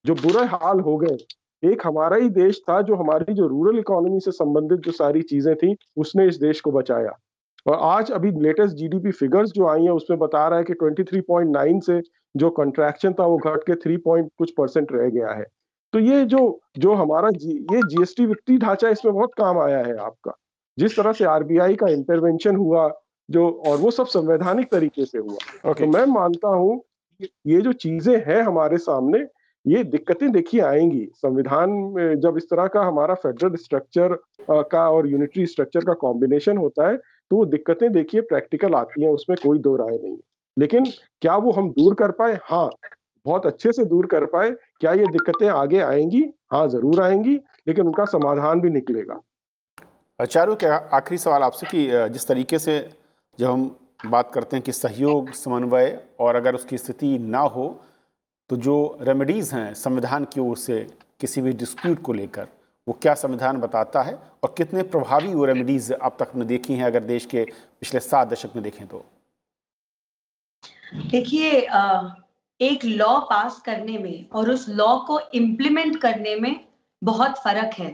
जो 0.05 0.13
बुरे 0.15 0.45
हाल 0.47 0.79
हो 0.79 0.97
गए 0.97 1.17
एक 1.63 1.81
हमारा 1.85 2.17
ही 2.17 2.29
देश 2.31 2.61
था 2.69 2.81
जो 2.81 2.95
हमारी 2.95 3.33
जो 3.33 3.47
रूरल 3.47 3.79
इकोनॉमी 3.79 4.19
से 4.19 4.31
संबंधित 4.31 4.79
जो 4.79 4.91
सारी 4.91 5.21
चीज़ें 5.23 5.55
थी 5.55 5.75
उसने 5.97 6.27
इस 6.27 6.37
देश 6.37 6.61
को 6.61 6.71
बचाया। 6.71 7.17
और 7.65 7.77
आज 7.83 8.11
अभी 8.11 8.31
लेटेस्ट 8.41 8.75
जीडीपी 8.75 9.11
फिगर्स 9.11 9.51
जो 9.51 9.67
आई 9.67 9.83
हैं 9.83 9.91
उसमें 9.91 10.19
बता 10.19 10.47
रहा 10.47 10.59
है 10.59 10.65
कि 10.65 10.73
23.9 10.73 11.79
से 11.81 12.01
जो 12.35 12.49
कंट्रैक्शन 12.51 13.13
था 13.13 13.25
वो 13.25 13.37
घट 13.37 13.63
के 13.63 13.75
3 13.75 13.97
पॉइंट 13.97 14.29
कुछ 14.37 14.51
परसेंट 14.57 14.91
रह 14.91 15.09
गया 15.09 15.31
है। 15.31 15.45
तो 15.93 15.99
ये 15.99 16.23
जो 16.25 16.59
जो 16.77 16.93
हमारा 16.93 17.29
जी, 17.29 17.51
ये 17.51 17.81
जीएसटी 17.83 18.25
वित्तीय 18.25 18.57
ढांचा 18.57 18.89
इसमें 18.89 19.13
बहुत 19.13 19.33
काम 19.37 19.59
आया 19.59 19.77
है 19.77 19.95
आपका। 19.97 20.31
जिस 20.77 20.97
तरह 20.97 21.13
से 21.13 21.25
आरबीआई 21.25 21.75
का 21.75 21.87
इंटरवेंशन 21.87 22.55
हुआ 22.55 22.89
जो 23.29 23.49
और 23.67 23.77
वो 23.77 23.91
सब 23.91 24.05
संवैधानिक 24.07 24.71
तरीके 24.71 25.05
से 25.05 25.17
हुआ। 25.17 25.37
Okay. 25.65 25.79
तो 25.79 25.87
मैं 25.87 26.05
मानता 26.05 26.47
हूँ 26.47 26.81
ये 27.47 27.61
जो 27.61 27.73
चीज़ें 27.73 28.15
हैं 28.27 28.41
हमारे 28.41 28.77
सामने 28.77 29.19
ये 29.65 29.83
दिक्कतें 29.83 30.31
देखिए 30.31 30.61
आएँगी। 30.61 31.07
संविधान 31.15 31.69
में 31.69 32.19
जब 32.19 32.37
इस 32.37 32.49
तरह 32.49 32.67
का 32.67 32.81
हमारा 32.81 33.13
फेडरल 33.15 33.55
स्ट्रक्चर 33.55 34.13
का 34.49 34.89
और 34.89 35.07
यूनिटरी 35.07 35.45
स्ट्रक्चर 35.45 35.85
का 35.85 35.93
कॉम्बिनेशन 35.95 36.57
होता 36.57 36.87
है 36.89 36.97
तो 36.97 37.35
वो 37.35 37.45
दिक्कतें 37.47 37.91
देखिए 37.91 38.21
प्रैक्टिकल 38.23 38.73
आती 38.75 39.03
हैं, 39.03 39.09
उसमें 39.09 39.37
कोई 39.43 39.59
दो 39.59 39.75
राय 39.75 39.97
नहीं 39.97 40.17
लेकिन 40.57 40.85
क्या 41.21 41.35
वो 41.37 41.51
हम 41.51 41.69
दूर 41.71 41.93
कर 41.95 42.11
पाए? 42.11 42.37
हाँ 42.43 42.69
बहुत 43.25 43.45
अच्छे 43.45 43.71
से 43.71 43.85
दूर 43.85 44.05
कर 44.05 44.25
पाए। 44.27 44.49
क्या 44.81 44.91
ये 44.93 45.05
दिक्कतें 45.07 45.47
आगे 45.49 45.79
आएँगी? 45.81 46.23
हाँ 46.51 46.67
ज़रूर 46.69 47.01
आएँगी, 47.01 47.33
लेकिन 47.67 47.85
उनका 47.85 48.05
समाधान 48.05 48.61
भी 48.61 48.69
निकलेगा। 48.69 49.19
चारू 50.19 50.55
क्या 50.55 50.75
आखिरी 50.93 51.17
सवाल 51.17 51.43
आपसे 51.43 51.67
कि 51.67 51.87
जिस 52.13 52.27
तरीके 52.27 52.59
से 52.59 52.77
जब 53.39 53.49
हम 53.49 53.75
बात 54.05 54.31
करते 54.33 54.55
हैं 54.55 54.63
कि 54.63 54.71
सहयोग, 54.73 55.31
समन्वय 55.33 55.99
और 56.19 56.35
अगर 56.35 56.55
उसकी 56.55 56.77
स्थिति 56.77 57.17
ना 57.19 57.39
हो 57.39 57.67
तो 58.49 58.55
जो 58.57 58.75
रेमेडीज़ 59.01 59.53
हैं 59.55 59.73
संविधान 59.73 60.25
की 60.33 60.39
ओर 60.39 60.57
से 60.57 60.79
किसी 61.19 61.41
भी 61.41 61.51
डिस्प्यूट 61.53 62.01
को 62.01 62.13
लेकर, 62.13 62.47
वो 62.87 62.97
क्या 63.01 63.13
संविधान 63.15 63.57
बताता 63.59 64.01
है 64.03 64.13
और 64.43 64.53
कितने 64.57 64.83
प्रभावी 64.85 65.33
वो 65.33 65.45
रेमेडीज़ 65.45 65.91
अब 65.93 66.15
तक 66.19 66.31
हमने 66.33 66.45
देखी 66.45 66.73
हैं 66.73 66.85
अगर 66.85 67.03
देश 67.03 67.25
के 67.25 67.43
पिछले 67.45 67.99
सात 67.99 68.27
दशक 68.27 68.55
में 68.55 68.63
देखें 68.63 68.85
तो? 68.87 69.03
देखिए 71.11 71.51
एक 72.59 72.85
लॉ 72.85 73.19
पास 73.29 73.61
करने 73.65 73.97
में 73.97 74.29
और 74.29 74.49
उस 74.49 74.65
लॉ 74.69 74.95
को 75.07 75.19
इम्प्लीमेंट 75.35 75.99
करने 76.01 76.35
में 76.35 76.59
बहुत 77.01 77.37
फ़र्क 77.43 77.73
है। 77.79 77.89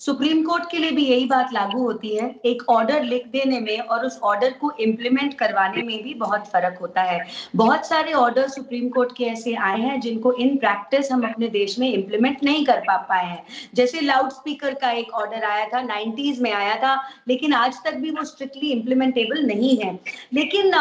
सुप्रीम 0.00 0.42
कोर्ट 0.42 0.64
के 0.70 0.78
लिए 0.78 0.90
भी 0.90 1.04
यही 1.04 1.24
बात 1.26 1.52
लागू 1.52 1.82
होती 1.82 2.08
है, 2.16 2.28
एक 2.46 2.62
ऑर्डर 2.68 3.02
लिख 3.02 3.26
देने 3.26 3.60
में 3.60 3.78
और 3.78 4.04
उस 4.06 4.18
ऑर्डर 4.22 4.50
को 4.52 4.70
इम्प्लीमेंट 4.80 5.34
करवाने 5.34 5.82
में 5.82 6.02
भी 6.02 6.12
बहुत 6.14 6.46
फ़र्क 6.46 6.78
होता 6.80 7.02
है। 7.02 7.18
बहुत 7.56 7.86
सारे 7.86 8.12
ऑर्डर 8.12 8.48
सुप्रीम 8.48 8.88
कोर्ट 8.88 9.16
के 9.16 9.24
ऐसे 9.24 9.54
आए 9.60 9.80
हैं 9.80 9.98
जिनको 10.00 10.32
इन 10.34 10.56
प्रैक्टिस 10.56 11.10
हम 11.12 11.22
अपने 11.28 11.48
देश 11.48 11.78
में 11.78 11.88
इम्प्लीमेंट 11.92 12.44
नहीं 12.44 12.64
कर 12.66 12.80
पा 12.80 12.96
पाए 13.08 13.24
हैं। 13.24 13.42
जैसे 13.74 14.00
लाउड 14.00 14.30
स्पीकर 14.30 14.74
का 14.74 14.90
एक 14.90 15.14
ऑर्डर 15.14 15.44
आया 15.44 15.64
था 15.64 15.80
नाइन्टीज 15.82 16.40
में 16.40 16.52
आया 16.52 16.76
था, 16.76 16.94
लेकिन 17.28 17.54
आज 17.54 17.78
तक 17.84 17.94
भी 17.94 18.10
वो 18.10 18.24
स्ट्रिक्टली 18.24 18.70
इम्प्लीमेंटेबल 18.72 19.42
नहीं 19.46 19.76
है। 19.78 19.98
लेकिन 20.34 20.74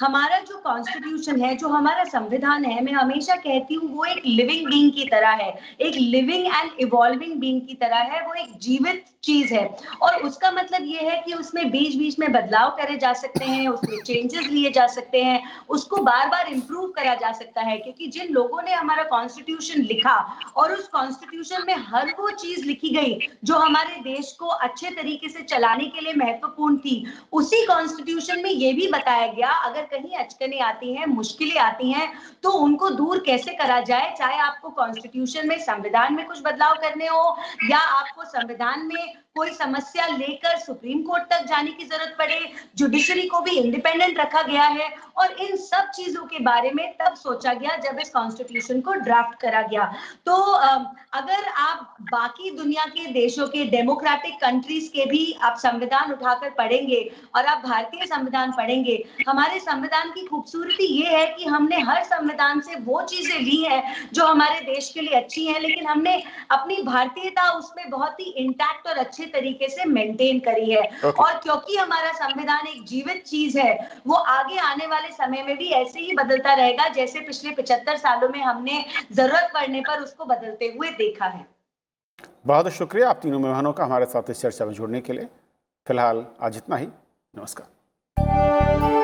हमारा 0.00 0.38
जो 0.40 0.60
कॉन्स्टिट्यूशन 0.64 1.40
है, 1.42 1.54
जो 1.56 1.68
हमारा 1.68 2.04
संविधान 2.06 2.64
है, 2.64 2.82
मैं 2.84 2.92
हमेशा 2.92 3.36
कहती 3.36 3.74
हूँ 3.74 3.94
वो 3.94 4.04
एक 4.06 4.22
लिविंग 4.26 4.66
बींग 4.66 4.90
की 4.92 5.04
तरह 5.04 5.36
है। 5.42 5.52
एक 5.80 5.94
लिविंग 5.96 6.46
एंड 6.46 6.70
इवॉल्विंग 6.80 7.38
बींग 7.40 7.60
की 7.60 7.74
तरह 7.76 7.96
है, 7.96 8.26
वो 8.26 8.34
एक 8.34 8.60
जीवित 8.62 9.04
चीज़ 9.24 9.52
है। 9.54 9.64
और 10.02 10.14
उसका 10.16 10.50
मतलब 10.50 10.84
ये 10.84 11.00
है 11.00 11.20
कि 11.22 11.32
उसमें 11.32 11.70
बीच 11.70 11.94
बीच 11.96 12.18
में 12.18 12.32
बदलाव 12.32 12.70
करे 12.70 12.96
जा 12.96 13.12
सकते 13.12 13.44
हैं, 13.44 13.68
उसमें 13.68 13.96
चेंजेस 13.98 14.46
लिए 14.46 14.70
जा 14.70 14.86
सकते 14.86 15.22
हैं, 15.22 15.42
उसको 15.68 15.96
बार 15.96 16.28
बार 16.28 16.48
इंप्रूव 16.48 16.86
करा 16.88 17.14
जा 17.14 17.32
सकता 17.32 17.60
है। 17.60 17.76
क्योंकि 17.78 18.06
जिन 18.06 18.32
लोगों 18.32 18.62
ने 18.62 18.72
हमारा 18.72 19.02
कॉन्स्टिट्यूशन 19.04 19.82
लिखा 19.82 20.16
और 20.56 20.72
उस 20.72 20.88
कॉन्स्टिट्यूशन 20.88 21.64
में 21.66 21.74
हर 21.84 22.14
वो 22.20 22.30
चीज़ 22.32 22.64
लिखी 22.64 22.90
गई 22.90 23.18
जो 23.44 23.56
हमारे 23.56 24.00
देश 24.02 24.32
को 24.32 24.46
अच्छे 24.46 24.90
तरीके 24.92 25.28
से 25.28 25.42
चलाने 25.44 25.84
के 25.86 26.00
लिए 26.00 26.14
महत्वपूर्ण 26.16 26.76
थी, 26.78 26.94
उसी 27.32 27.64
कॉन्स्टिट्यूशन 27.66 28.42
में 28.42 28.50
ये 28.50 28.72
भी 28.72 28.88
बताया 28.88 29.26
गया, 29.28 29.50
अगर 29.50 29.82
कहीं 29.92 30.16
अचकने 30.16 30.58
आती 30.60 30.94
हैं, 30.94 31.06
मुश्किलें 31.06 31.58
आती 31.58 31.90
हैं 31.92 32.12
तो 32.42 32.50
उनको 32.58 32.90
दूर 32.92 33.22
कैसे 33.26 33.52
करा 33.52 33.80
जाए? 33.82 34.14
चाहे 34.18 34.38
आपको 34.40 34.68
कॉन्स्टिट्यूशन 34.72 35.48
में, 35.48 35.58
संविधान 35.60 36.14
में 36.14 36.26
कुछ 36.26 36.40
बदलाव 36.40 36.74
करने 36.74 37.06
हो 37.06 37.36
या 37.70 37.78
आपको 37.78 38.24
संविधान 38.24 38.50
में 38.86 39.14
कोई 39.36 39.50
समस्या 39.50 40.06
लेकर 40.08 40.56
सुप्रीम 40.58 41.02
कोर्ट 41.02 41.22
तक 41.30 41.44
जाने 41.48 41.70
की 41.70 41.84
ज़रूरत 41.84 42.14
पड़े 42.18 42.40
जुडिशरी 42.76 43.22
को 43.28 43.40
भी 43.40 43.50
इंडिपेंडेंट 43.58 44.18
रखा 44.18 44.42
गया 44.42 44.64
है 44.64 44.88
और 45.18 45.32
इन 45.42 45.56
सब 45.58 45.88
चीज़ों 45.90 46.24
के 46.24 46.38
बारे 46.44 46.70
में 46.70 46.84
तब 46.98 47.14
सोचा 47.16 47.52
गया 47.54 47.76
जब 47.80 47.98
इस 48.00 48.10
कॉन्स्टिट्यूशन 48.10 48.80
को 48.80 48.94
ड्राफ्ट 48.94 49.38
करा 49.40 49.62
गया। 49.62 49.84
तो 50.26 50.32
अगर 50.32 51.48
आप 51.58 51.96
बाकी 52.02 52.50
दुनिया 52.56 52.84
के 52.86 53.06
देशों 53.12 53.46
के 53.48 53.64
डेमोक्रेटिक 53.70 54.34
कंट्रीज़ 54.40 54.88
के 54.90 55.06
भी 55.06 55.22
आप 55.42 55.56
संविधान 55.58 56.12
उठाकर 56.12 56.50
पढ़ेंगे 56.58 57.00
और 57.36 57.46
आप 57.46 57.62
भारतीय 57.64 58.06
संविधान 58.06 58.52
पढ़ेंगे, 58.52 59.02
हमारे 59.28 59.60
संविधान 59.60 60.10
की 60.10 60.26
खूबसूरती 60.26 60.86
ये 60.92 61.16
है 61.16 61.26
कि 61.28 61.44
हमने 61.46 61.80
हर 61.82 62.02
संविधान 62.04 62.60
से 62.60 62.78
वो 62.82 63.00
चीज़ें 63.04 63.38
ली 63.40 63.62
है 63.62 63.82
जो 64.12 64.26
हमारे 64.26 64.60
देश 64.62 64.90
के 64.94 65.00
लिए 65.00 65.14
अच्छी 65.16 65.46
है, 65.46 65.58
लेकिन 65.60 65.86
हमने 65.86 66.22
अपनी 66.50 66.82
भारतीयता 66.84 67.50
उसमें 67.52 67.90
बहुत 67.90 68.20
ही 68.20 68.30
इंटैक्ट 68.38 68.88
और 68.88 68.98
अच्छे 69.22 69.32
तरीके 69.32 69.68
से 69.68 69.84
मेंटेन 69.84 70.38
करी 70.40 70.70
है। 70.70 70.82
Okay. 71.00 71.14
और 71.14 71.38
क्योंकि 71.38 71.76
हमारा 71.76 72.12
संविधान 72.12 72.66
एक 72.66 72.84
जीवित 72.84 73.22
चीज़ 73.26 73.58
है 73.58 74.00
वो 74.06 74.14
आगे 74.14 74.58
आने 74.60 74.86
वाले 74.86 75.08
समय 75.08 75.42
में 75.42 75.56
भी 75.56 75.68
ऐसे 75.72 76.00
ही 76.00 76.14
बदलता 76.16 76.54
रहेगा 76.54 76.88
जैसे 76.88 77.20
पिछले 77.20 77.50
पिछहत्तर 77.50 77.96
सालों 77.96 78.28
में 78.28 78.40
हमने 78.42 78.84
ज़रूरत 79.12 79.50
पड़ने 79.54 79.80
पर 79.80 80.02
उसको 80.02 80.24
बदलते 80.24 80.72
हुए 80.76 80.90
देखा 80.98 81.26
है। 81.26 81.46
बहुत 82.46 82.68
शुक्रिया 82.72 83.08
आप 83.10 83.20
तीनों 83.22 83.38
मेहमानों 83.38 83.72
का 83.72 83.84
हमारे 83.84 84.06
साथ 84.06 84.30
इस 84.30 84.40
चर्चा 84.40 84.64
में 84.64 84.72
जुड़ने 84.74 85.00
के 85.00 85.12
लिए। 85.12 85.28
फ़िलहाल 85.86 86.26
आज 86.40 86.56
इतना 86.56 86.76
ही। 86.76 86.86
नमस्कार। 87.34 89.01